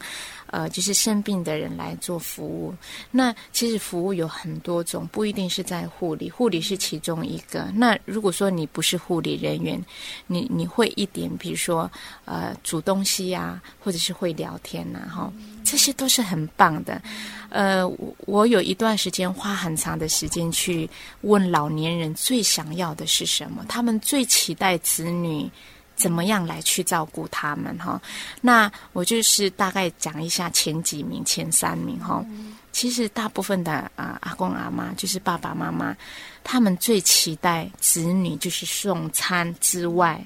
[0.49, 2.73] 呃，就是生病的人来做服务。
[3.11, 7.67] 那其实服务有很多种，不一定是在护理，护理是其中一个。
[7.73, 9.83] 那如果说你不是护理人员，
[10.25, 11.89] 你你会一点，比如说
[12.25, 15.31] 呃煮东西呀，或者是会聊天呐，哈，
[15.63, 17.01] 这些都是很棒的。
[17.49, 17.87] 呃，
[18.25, 20.89] 我有一段时间花很长的时间去
[21.21, 25.49] 问老年人最想要的是什么，他们最期待子女。
[25.97, 27.99] 怎么样来去照顾他们哈？
[28.39, 32.23] 那我就是大概讲一下前几名、前三名哈。
[32.71, 35.97] 其实大部分的啊阿公阿妈，就是爸爸妈妈，
[36.43, 40.23] 他们最期待子女就是送餐之外。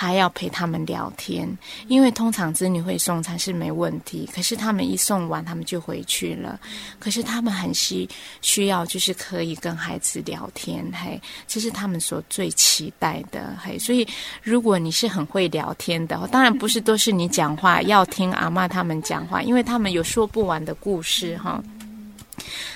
[0.00, 1.48] 还要陪他们聊天，
[1.88, 6.56] 因为通常子女会送餐是没问题，可是他们一送完，他们就回去了。
[7.00, 8.08] 可是他们很需
[8.40, 13.76] 需要，就是可以跟孩子聊天，嘿，这是他们所最期待的，嘿。
[13.76, 14.06] 所以，
[14.40, 21.60] 如果你是很会聊天的，当然不是都是你讲话，要听阿妈他们讲话，因为他们有说不完的故事，哈。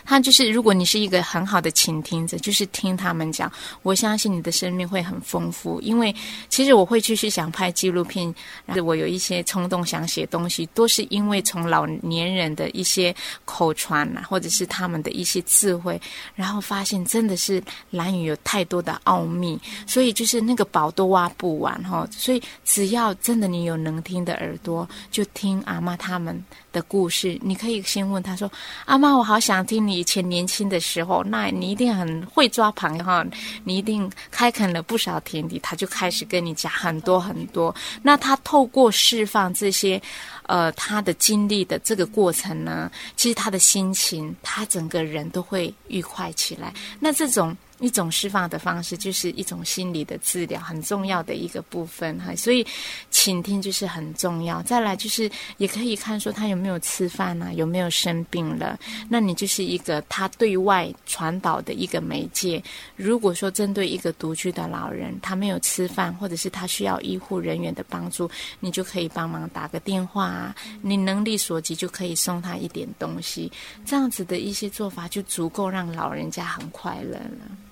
[0.04, 3.50] 他就是，如果你是一个很好的倾听者，就是听他们讲，
[3.82, 5.80] 我相信你的生命会很丰富。
[5.80, 6.14] 因为
[6.48, 8.34] 其实我会继续想拍纪录片，
[8.66, 16.00] 然后我有一些冲动想写东西，都是因为从老年人的一些口传啊，或者是他们的一些智慧，
[16.34, 22.06] 然后发现真的是蓝语有太多的奥秘，所以就是那个宝都挖不完哈。
[22.10, 27.38] 所以只要真的你有能听的耳朵，就听阿妈他们的故事。
[27.40, 28.50] 你可以先问他说
[28.86, 33.24] ：“阿妈，我好想听你。”以前年轻的时候，那你一定很会抓螃蟹哈，
[33.64, 37.74] 你一定开垦了不少田地，他就开始跟你讲很多很多。
[38.02, 40.00] 那他透过释放这些，
[40.46, 46.72] 呃，他的经历的这个过程呢，其实他的心情，他整个人都会愉快起来。
[46.98, 47.56] 那这种。
[47.82, 52.34] 一种释放的方式，就是一种心理的治疗，很重要的一个部分哈。
[52.36, 52.64] 所以，
[53.10, 54.62] 倾听就是很重要。
[54.62, 58.78] 再来就是，也可以看说他有没有吃饭啊，有没有生病了。
[59.08, 62.62] 那你就是一个他对外传导的一个媒介。
[62.94, 68.30] 如果说针对一个独居的老人，他没有吃饭，或者是他需要医护人员的帮助，
[68.60, 70.54] 你就可以帮忙打个电话啊。
[70.82, 73.50] 你能力所及就可以送他一点东西，
[73.84, 77.71] 这样子的一些做法就足够让老人家很快乐了。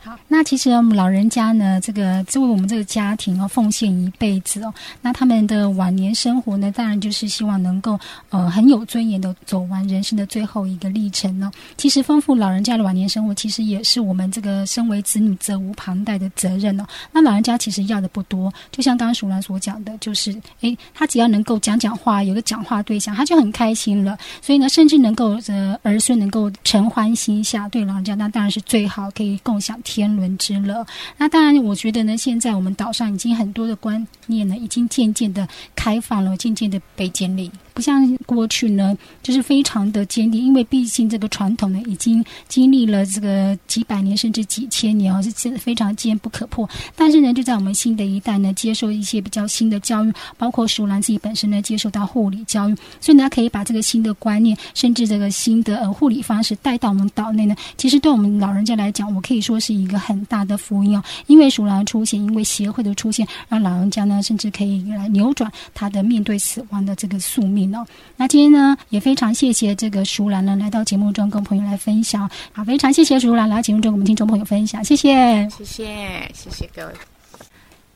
[0.00, 4.72] 好，那其实我们老人家呢，这个作为我们这个家庭哦，奉献一辈子哦。
[5.02, 7.98] 那他们的晚年生活呢，当然就是希望能够
[8.30, 11.50] 呃很有尊严的走完人生的最后一个历程呢。
[11.76, 16.86] 其实丰富老人家的晚年生活，其实也是我们这个身为子女责无旁贷的责任哦。
[17.12, 24.16] 那老人家其实要的不多，就像刚刚淑兰所讲的，就是诶，他只要能够讲讲话，有个讲话对象，他就很开心了。
[24.40, 29.57] 所以呢，甚至能够呃儿孙能够承欢心下，对老人家那当然是最好，可以共。
[29.60, 30.86] 享天伦之乐。
[31.16, 37.50] 那当然，我觉得呢，现在我们岛上已经很多的观念呢，已经渐渐的开放了，渐渐的被建立。
[37.74, 46.68] 不像过去呢，就是非常的坚定，因为毕竟这个传统呢，已经经历了这个几百年甚至几千年哦，是真的非常坚不可破。
[46.96, 57.54] 但是呢，就在我们新的一代呢，接受一些比较新的教育，包括淑兰自己本身呢，接受到护理教育，所以呢，可以把这个新的观念，甚至这个新的呃护理方式带到我们岛内呢。
[57.76, 61.02] 其实对我们老人家来讲，我可以说说是一个很大的福音哦。
[61.26, 67.86] 因为熟兰出现，因为协会的出现，让老人家呢，甚至可以来扭转他的面对死亡的这个宿命哦。
[68.16, 72.28] 那今天呢，也非常谢谢这个熟兰呢来到节目中跟朋友来分享。
[72.52, 76.92] 好，非常谢谢熟兰来节目中跟我们听众朋友分享，谢谢，谢谢，谢谢各位。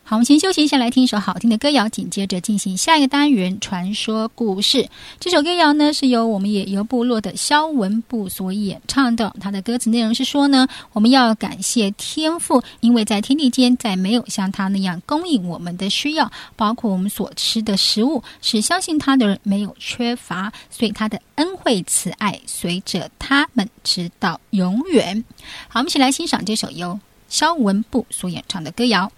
[0.04, 4.88] 好，我们先休息一下，来听一首好听的歌谣，紧接着进行下一个单元——传说故事。
[5.20, 9.32] 这首歌谣呢，是由我们野游部落的肖文部所演唱的。
[9.40, 20.52] 它的歌词内容是说呢，我们要感谢天父，因为在天地间，再没有像他那样供应我们的需要，包括我们所吃的食物，使相信他的人没有缺乏。
[20.68, 25.24] 所以他的恩惠慈爱随着他们直到永远。
[25.68, 26.98] 好，我们一起来欣赏这首由
[27.28, 29.10] 肖文部所演唱的歌谣。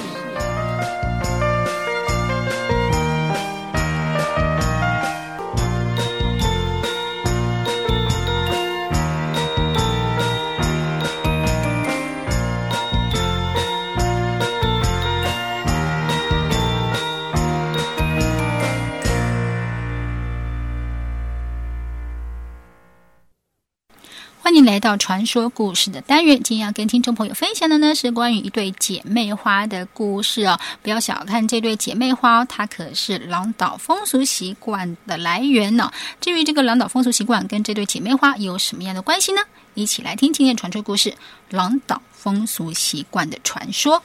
[24.71, 26.41] 来到传说故事的单元。
[26.41, 30.57] 今天要跟听众朋友分享的呢，是关于一对姐妹花的故事哦。
[30.81, 35.91] 不要小看这对姐妹花哦，它可是狼岛风俗习惯的来源呢、
[36.21, 39.41] 至于这个狼岛风俗习惯跟这对姐妹花有什么样的关系呢？
[39.73, 41.09] 一起来听今天传说故事
[41.49, 43.97] 《狼岛风俗习惯的传说》。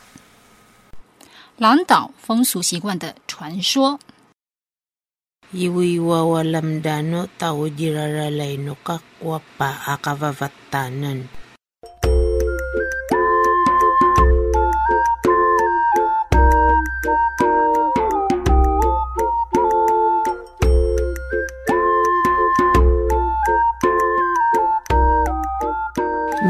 [1.59, 4.01] 狼岛风俗习惯的传说。
[5.55, 11.31] Yiwiwawalamdano tawojiraralaino kakkuappa akavavattaanan.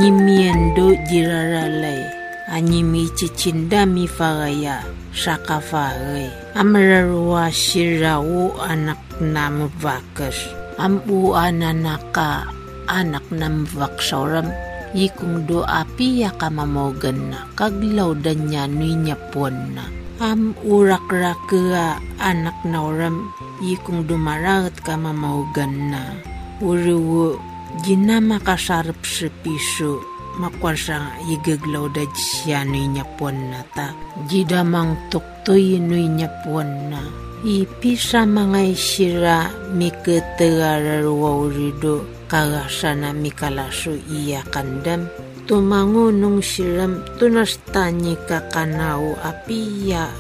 [0.01, 2.01] Ñimiendo jiraralay,
[2.49, 4.81] anyimichichinda mi fagaya,
[5.13, 6.46] saqafagay.
[6.57, 10.41] Amararua sirao anak na mavakas.
[10.81, 12.49] Ampua na naka
[12.89, 14.49] anak na mavaksoram.
[14.97, 19.85] Yikung do api ya kamamogan na kaglaw da niya ninyapon na.
[20.17, 23.29] Am urak raka anak na oram.
[23.61, 26.17] Yikung dumaragat kamamogan na.
[26.65, 27.37] Uriwo
[27.85, 33.93] ginama kasarap sa piso makwalsang igaglaw da siya noy Japon na ta.
[34.29, 37.03] Gidamang tuktoy noy Japon na.
[37.47, 39.39] Ipisa mga isira
[39.77, 45.07] mikatagarawaw rido kagasana mikalaso iya kandam.
[45.47, 50.11] Tumango nung siram tunastani kakanao apiya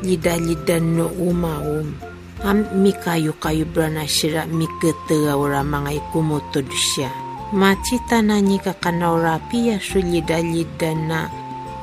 [0.00, 1.92] lida-lida no umaum.
[2.40, 7.12] Am mikayo kayo brana sira mikatagawara mga ikumutod siya.
[7.52, 11.30] machita na nyika kanaura pia sulyida-lyida na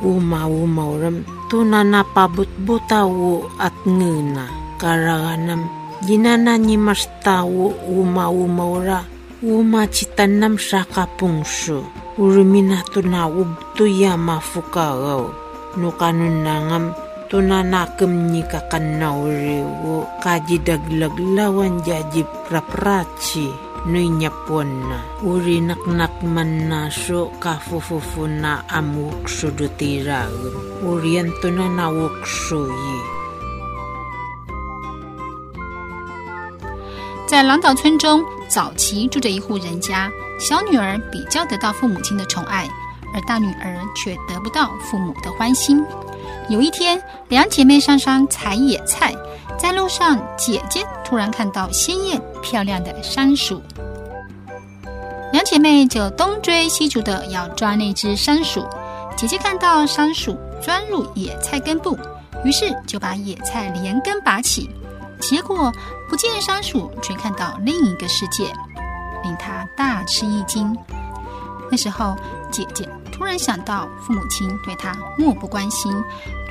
[0.04, 4.48] uma-umauram tuna na pabutbuta wo at ngina
[4.80, 5.68] karaganam
[6.06, 9.04] ginana ni masta wo uma-umaura
[9.44, 11.84] uma chitanam saka pungsu
[12.18, 15.30] urumina tuna ubtuya mafukagaw
[15.78, 16.94] no kanunangam
[17.30, 23.52] tuna nakem ni kakanauri wo kajidaglag lawan jaji praprachi
[23.88, 25.00] nuy nyapon na.
[25.24, 30.54] Uri naknak man na so kafufufu na amuk so dutiragen.
[30.84, 33.00] Urian tunanawok so yi.
[37.28, 40.10] 在狼岛村中，早期住着一户人家，
[40.40, 42.66] 小女儿比较得到父母亲的宠爱，
[43.14, 45.84] 而大女儿却得不到父母的欢心。
[46.48, 49.14] 有一天，两姐妹上山采野菜，
[49.58, 53.62] 在路上，姐姐突然看到鲜艳漂亮的山鼠，
[55.34, 58.66] 两姐妹就东追西逐的要抓那只山鼠。
[59.16, 61.98] 姐姐看到山鼠钻入野菜根部，
[62.44, 64.70] 于是就把野菜连根拔起。
[65.20, 65.74] 结果
[66.08, 68.46] 不见山鼠，却看到另一个世界，
[69.24, 70.78] 令她大吃一惊。
[71.72, 72.16] 那时候，
[72.52, 75.92] 姐姐突然想到父母亲对她漠不关心，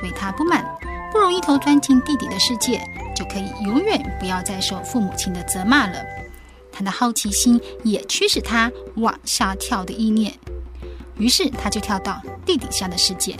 [0.01, 0.65] 对她不满，
[1.17, 2.79] 不如一头钻进弟弟的世界，
[3.15, 6.05] 就可以永远不要再受父母亲的责骂了。
[6.71, 10.31] 她的好奇心也驱使她往下跳的意念，
[11.17, 13.35] 于是她就跳到地底下的世界。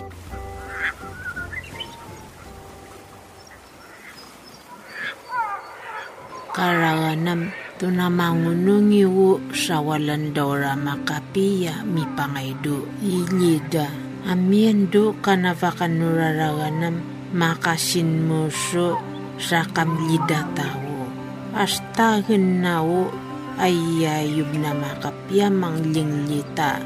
[6.52, 13.86] Karaganam tunamangunungi wo sa walandora makapiya mi pangaido ilida
[14.26, 18.96] amiendo kanavakanuraraganam maka sin musu
[19.36, 21.08] sakam lidah tahu.
[21.56, 23.08] Astagen nau
[23.56, 26.80] ayya yubna makapya mangling lita.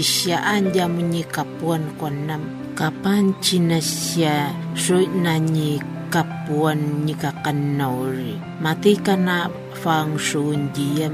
[0.00, 5.76] Sia anja menyikapuan konam kapan cinasya suit nanyi
[6.08, 8.40] kapuan nyikakan nauri.
[8.56, 11.12] Mati kana fang suun jiyam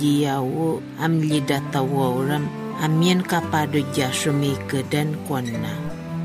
[0.00, 2.48] diau am lidah tawuram
[2.80, 5.83] amien kapado jasumi kedan konna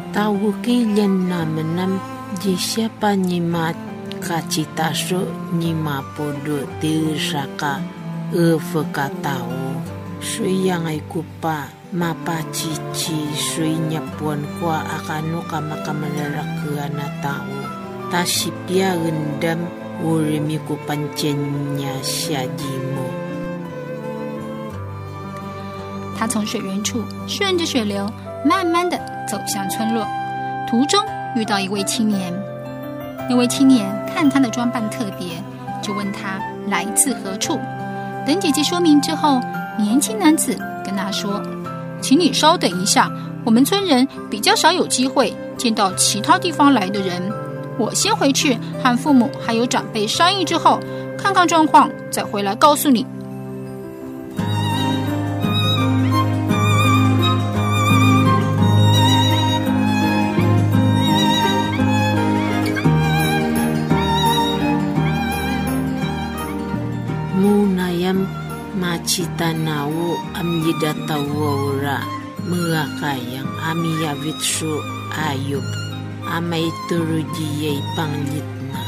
[0.10, 2.02] tawo kilyan namanam
[2.42, 3.78] di siya pa ni mat
[4.20, 7.82] kacitaso ni mapodo tirsaka
[8.34, 9.80] efe katawo
[10.20, 17.58] suyang ay kupa mapachichi sui nyapuan kwa akano kamakamalarakuan na tao.
[18.10, 19.70] Tasipya gendam
[20.02, 22.46] urimi ko pancenya siya
[22.94, 23.06] mo.
[26.18, 28.12] 他从水源处顺着水流，
[28.44, 29.00] 慢慢的
[29.30, 30.08] 走向村落。
[30.68, 31.00] 途中
[31.36, 32.34] 遇到一位青年，
[33.30, 35.28] 那位青年看他的装扮特别，
[35.82, 37.60] 就问他来自何处。
[38.26, 39.40] 等姐姐说明之后，
[39.78, 41.42] 年轻男子跟他说
[42.02, 43.10] ：“请你稍等一下，
[43.46, 47.22] 我们村人比较少有机会见到其他地方来的人。
[47.78, 50.80] 我先回去和父母还有长辈商议之后，
[51.18, 53.06] 看看状况，再回来告诉你。”
[69.50, 72.06] tanau amyidatawura
[73.98, 74.78] yavit su
[75.18, 75.66] ayub
[76.30, 78.82] amai turujiyay panglitna.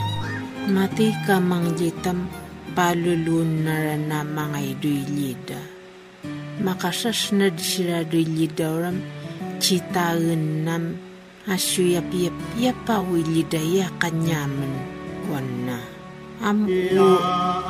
[0.70, 2.30] Mati kamanglitam
[2.78, 5.62] palulunaran na mga iduylida
[6.62, 9.02] makasas na sila duylidaram
[9.58, 10.94] citaan nam
[11.50, 14.78] asyuyap yap yapawilida ya kanyaman
[15.26, 15.82] wana
[16.46, 17.18] amlu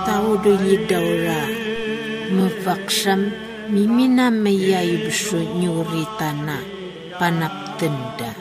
[0.03, 1.60] tau duylidaura
[2.31, 3.21] mevaksam
[3.69, 6.57] mimina meyai besu nyuritana
[7.19, 8.31] panap tenda.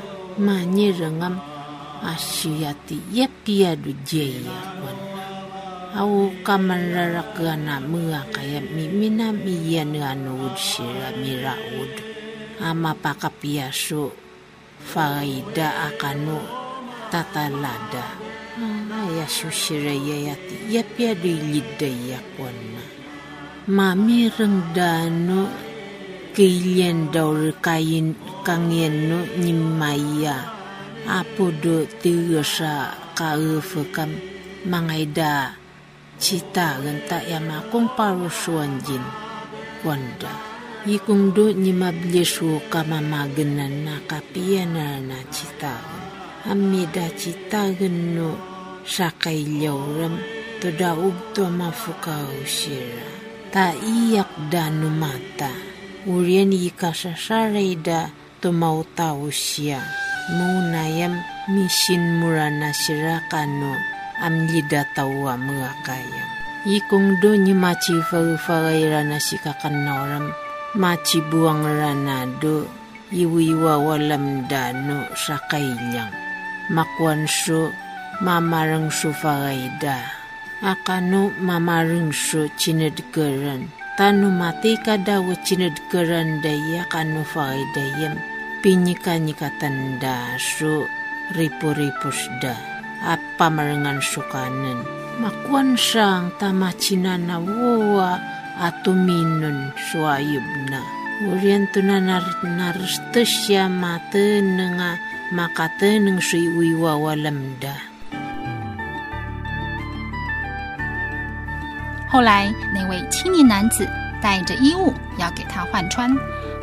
[0.41, 1.37] Manye rengam
[2.01, 5.25] asyati ya piadu jaya wana
[6.01, 10.49] au kamararak gana mua kaya mimina miyanu anu
[10.81, 11.93] mira miraud
[12.65, 14.09] ama pakapiasu
[14.81, 16.41] faida akanu
[17.13, 18.17] tatalada
[19.13, 22.80] ya susiraya yati ya piadu lidaya wana
[23.71, 25.47] mami rengdanu
[26.35, 30.59] kiyen daur kain kangenu nyimaya.
[31.07, 34.11] Apodo tiusa kaufukam
[34.67, 35.55] mangaida
[36.19, 39.03] cita genta yamakong parusuan jin.
[39.87, 40.51] Wanda
[40.89, 45.77] ikung do nyimablesu kamamagenan na kapiana na cita
[46.49, 48.33] amida cita genu
[48.89, 50.17] sakai leuram
[50.57, 55.51] to daub to mafukau shira Ta iyak da numata.
[56.07, 58.07] Urian ikasasaray da
[58.39, 59.83] tumautaw siya.
[60.31, 61.19] Munayam
[61.51, 63.75] misin murana sira kano
[64.23, 66.25] amlida tawa mga kaya.
[66.71, 70.31] Ikong do ni machi fagfagayra na si kakanoram,
[70.79, 72.69] machi buwang rana do
[73.11, 76.13] iwiwa walam dano sa kailyang.
[76.71, 77.75] Makwan so
[78.23, 80.20] mamarang so fagayda
[80.61, 88.17] akanu mamarungso chinedgaran tanu mati kada wo chinedgaran daya kanu faidayam.
[88.61, 90.85] Pinyika-nyika tanda su
[91.33, 92.53] ripu-ripusda
[93.01, 94.85] apa merengan sukanen?
[95.17, 98.21] Makuan sang tama cinana woa
[98.61, 100.81] atu minun suayubna.
[101.29, 104.97] Urian tunanar narstes ya mate nenga
[105.33, 107.90] makate neng sui wiwa walamda.
[112.11, 113.89] 后来，那位青年男子
[114.21, 116.15] 带着衣物要给他换穿，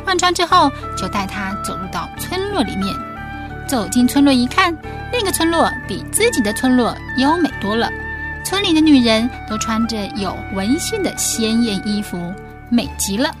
[0.04, 2.94] 换穿之后就带他走入到村落里面。
[3.66, 4.76] 走进村落一看，
[5.12, 7.90] 那个村落比自己的村落优美多了。
[8.44, 12.32] 村里的女人都穿着有纹线的鲜艳衣服，
[12.70, 13.34] 美极了。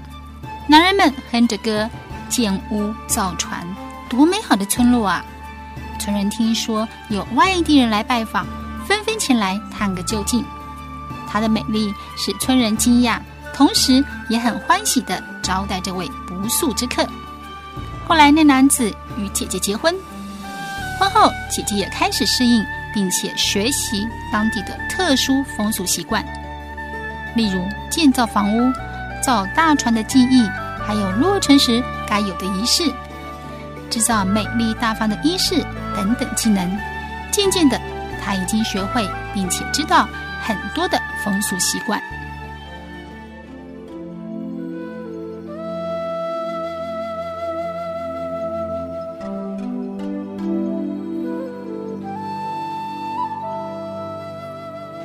[0.66, 1.88] 男人们哼着歌，
[2.28, 3.66] 建屋造船，
[4.08, 5.24] 多美好的村落啊！
[5.98, 8.46] 村人听说有外地人来拜访，
[8.86, 10.44] 纷纷前来探个究竟。
[11.28, 13.18] 她的美丽使村人惊讶，
[13.54, 17.06] 同时也很欢喜地招待这位不速之客。
[18.08, 19.94] 后来，那男子与姐姐结婚，
[20.98, 22.64] 婚后姐姐也开始适应
[22.94, 26.24] 并且学习当地的特殊风俗习惯，
[27.36, 28.72] 例如建造房屋、
[29.22, 30.48] 造大船的技艺，
[30.86, 32.90] 还有落成时该有的仪式，
[33.90, 35.62] 制造美丽大方的衣饰
[35.94, 36.78] 等等技能。
[37.30, 37.78] 渐渐的，
[38.24, 40.08] 她已经学会并且知道
[40.48, 42.00] 很多的风俗习惯。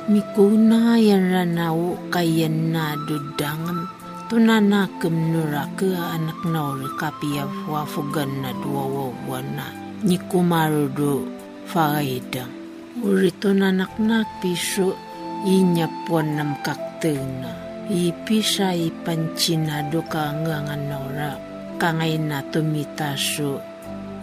[0.08, 3.84] Mikuna yan ranau kayan na dudangam
[4.32, 9.68] tunana kemnura ke anak nauri kapia wafugan na dua wawana
[10.00, 11.28] ni kumaru do
[11.68, 12.52] faidang
[13.04, 15.03] uri tunanak nak piso
[15.44, 17.52] inya puan nam kaktena
[17.92, 21.32] i pisa i pancina do ka ngangan naura
[21.76, 23.60] kangay na tumita so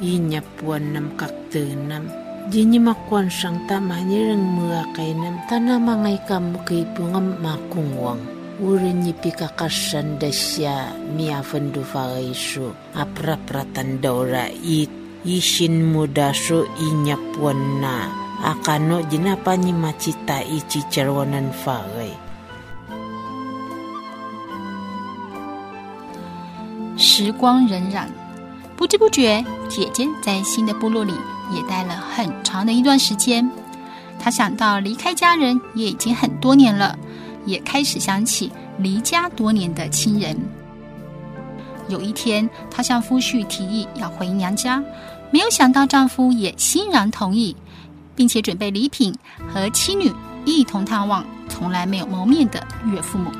[0.02, 2.10] inya puan nam kaktenam
[2.50, 8.18] Jini makuan sang tamanya reng mua kainam tanah mangai kamu keipungam makungwang.
[8.58, 14.90] Urin nyipi kakasan dasya mia fendu fagaisu apra pratan daura it
[15.22, 22.12] isin muda so inya puana akano jinapa nyi macita ici cerwanan fae
[26.98, 28.06] 时光荏苒，
[28.76, 31.14] 不知不觉，姐姐在新的部落里
[31.52, 33.50] 也待了很长的一段时间。
[34.20, 36.96] 她想到离开家人也已经很多年了，
[37.46, 40.38] 也开始想起离家多年的亲人。
[41.88, 44.84] 有一天，她向夫婿提议要回娘家，
[45.32, 47.56] 没有想到丈夫也欣然同意，
[48.22, 49.12] 并且准备礼品
[49.52, 50.14] 和妻女
[50.46, 53.32] 一同探望从来没有谋面的岳父母。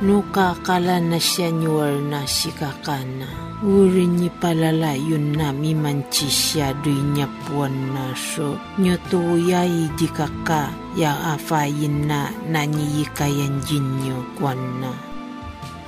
[0.00, 3.26] Nuka kala na siya nyuwar na si kakana.
[3.66, 8.54] Uri ni palala yun na mimanchi siya doy niya puwan na so.
[8.78, 15.13] Nyotuya i di kaka ya afayin na nanyikayan jinyo kwan na.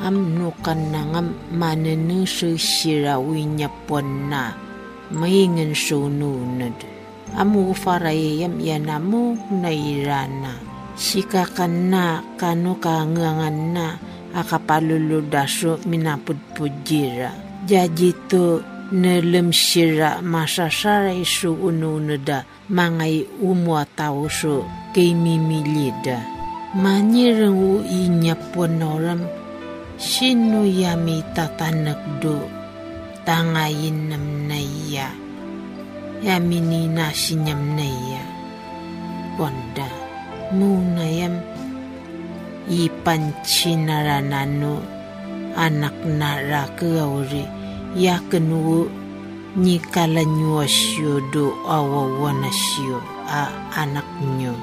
[0.01, 4.33] am nu kan na ngam manenu su shira winya pon
[5.75, 6.77] su nu ned.
[7.37, 9.71] Am u fara yem ya na mu na.
[9.71, 11.93] Irana shika kan
[12.41, 13.77] kanu ka ngangan
[15.29, 17.33] dasu minaput pujira
[17.69, 18.13] jadi
[18.97, 21.53] nelem shira masa sara isu
[22.73, 24.65] mangai umwa tau su
[24.97, 26.25] keimimilida
[26.73, 29.23] manyirengu inyapun orang
[29.97, 32.37] sinu yami Shinuyami tatanekdu
[33.25, 35.09] tangayin namnaya
[36.21, 38.21] yamini nasinyamnaya
[39.41, 39.89] bonda
[40.53, 41.41] munayam.
[42.67, 44.83] Ipanchinarananu
[45.55, 47.47] anak nara keauri
[47.95, 48.91] yakenu
[49.55, 52.99] nyikalanywasyo do awawanasyo
[53.31, 53.47] a
[53.79, 54.59] anaknyo.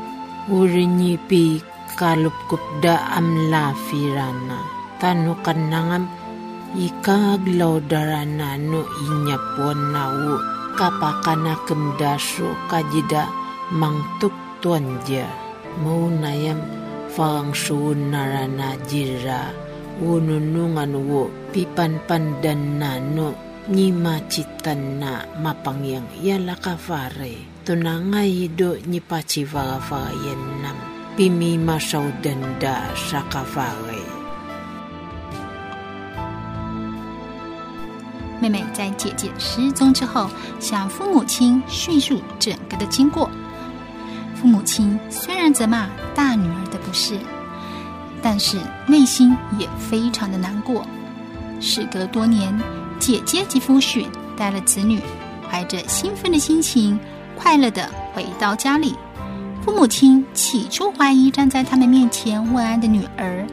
[0.52, 1.64] Urinyipi
[1.96, 4.73] kalupkup amla firana
[5.04, 5.36] tanu
[6.80, 10.40] ika glaudara aglaudara inya pon nau
[10.80, 13.28] kapakana kemdasu kajida
[13.76, 14.32] mangtuk
[14.64, 15.28] tuanja
[15.84, 16.56] mau nayam
[17.12, 19.52] fangsuun narana jira
[20.00, 23.36] ununungan wo pipan pandan nano
[23.68, 30.78] nyima citan na mapangyang yala kafare tunangay do nyipacivaga fagayan nam
[31.20, 34.13] pimi masau denda sakafare.
[38.44, 40.30] 妹妹在姐姐失踪之后，
[40.60, 43.30] 向父母亲叙述整个的经过。
[44.36, 47.18] 父母亲虽然责骂大女儿的不是，
[48.22, 50.86] 但是内心也非常的难过。
[51.62, 52.54] 时隔多年，
[53.00, 55.00] 姐姐及夫婿带了子女，
[55.50, 57.00] 怀着兴奋的心情，
[57.38, 58.94] 快乐的回到家里。
[59.62, 63.48] 父母亲起初怀疑站在他们面前问安的女儿，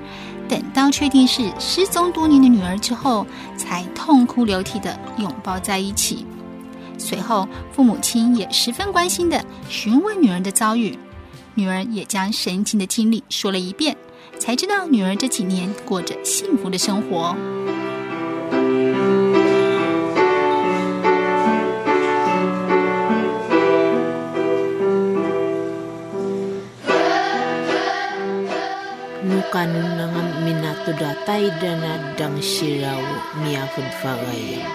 [0.50, 3.24] 等到确定是失踪多年的女儿之后，
[3.56, 6.26] 才痛哭流涕的拥抱在一起。
[6.98, 10.98] 随后，父母亲也十分关心的询问女儿的遭遇，
[11.54, 13.96] 女儿也将神情的经历说了一遍，
[14.40, 17.36] 才知道女儿这几年过着幸福的生活。
[30.50, 34.66] minatuda taidana dangshirawo miyahud vagaya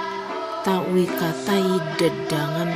[0.63, 1.03] tai
[1.43, 2.71] taida dangan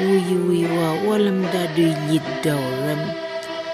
[0.00, 3.02] wiwiwa walam dadu yidawram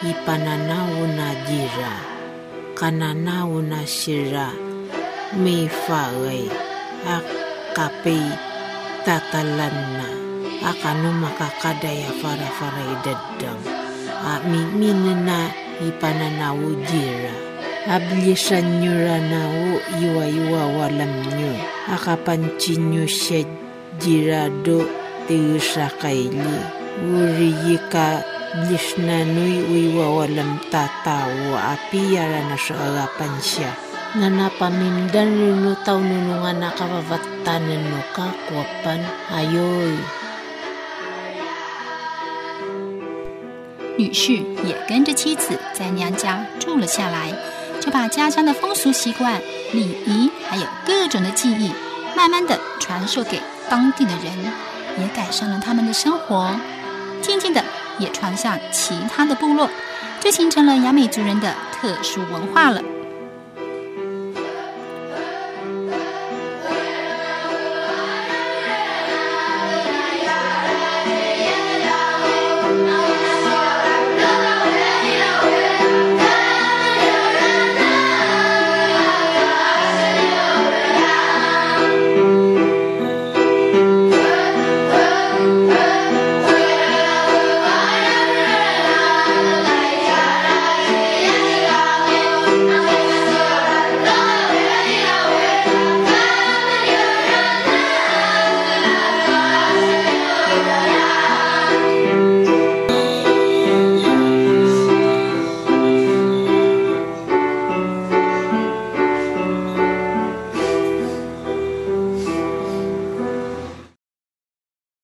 [0.02, 1.94] ipananawo na jira
[2.74, 4.50] kananawo na shira
[5.38, 6.50] me fagai
[7.06, 8.18] akapi
[9.06, 10.10] tatalanna
[10.66, 13.62] akanu makakada ya fara-fara dadang
[14.26, 15.54] a miminana
[15.86, 17.53] ipananawo jira
[17.84, 21.52] Ablisan nyo ranao iwa-iwa walam nyo.
[21.92, 23.44] Akapancin nyo siya
[24.00, 24.88] jirado
[25.28, 26.56] tiusa kaili.
[27.04, 28.24] Uri ka
[28.64, 33.68] blis na nuy uiwa walam tatawa api yara na sa agapansya
[34.14, 40.00] Na napamindan rino tau nunungan nakapavatanan no ka kwapan ayoy.
[43.96, 47.32] 女婿也跟着妻子在娘家住了下来。
[47.84, 49.38] 就把家乡的风俗习惯、
[49.72, 51.70] 礼仪，还有各种的技艺，
[52.16, 54.32] 慢慢的传授给当地的人，
[54.98, 56.56] 也改善了他们的生活。
[57.20, 57.62] 渐渐的，
[57.98, 59.68] 也传向其他的部落，
[60.18, 62.80] 就形成了雅美族人的特殊文化了。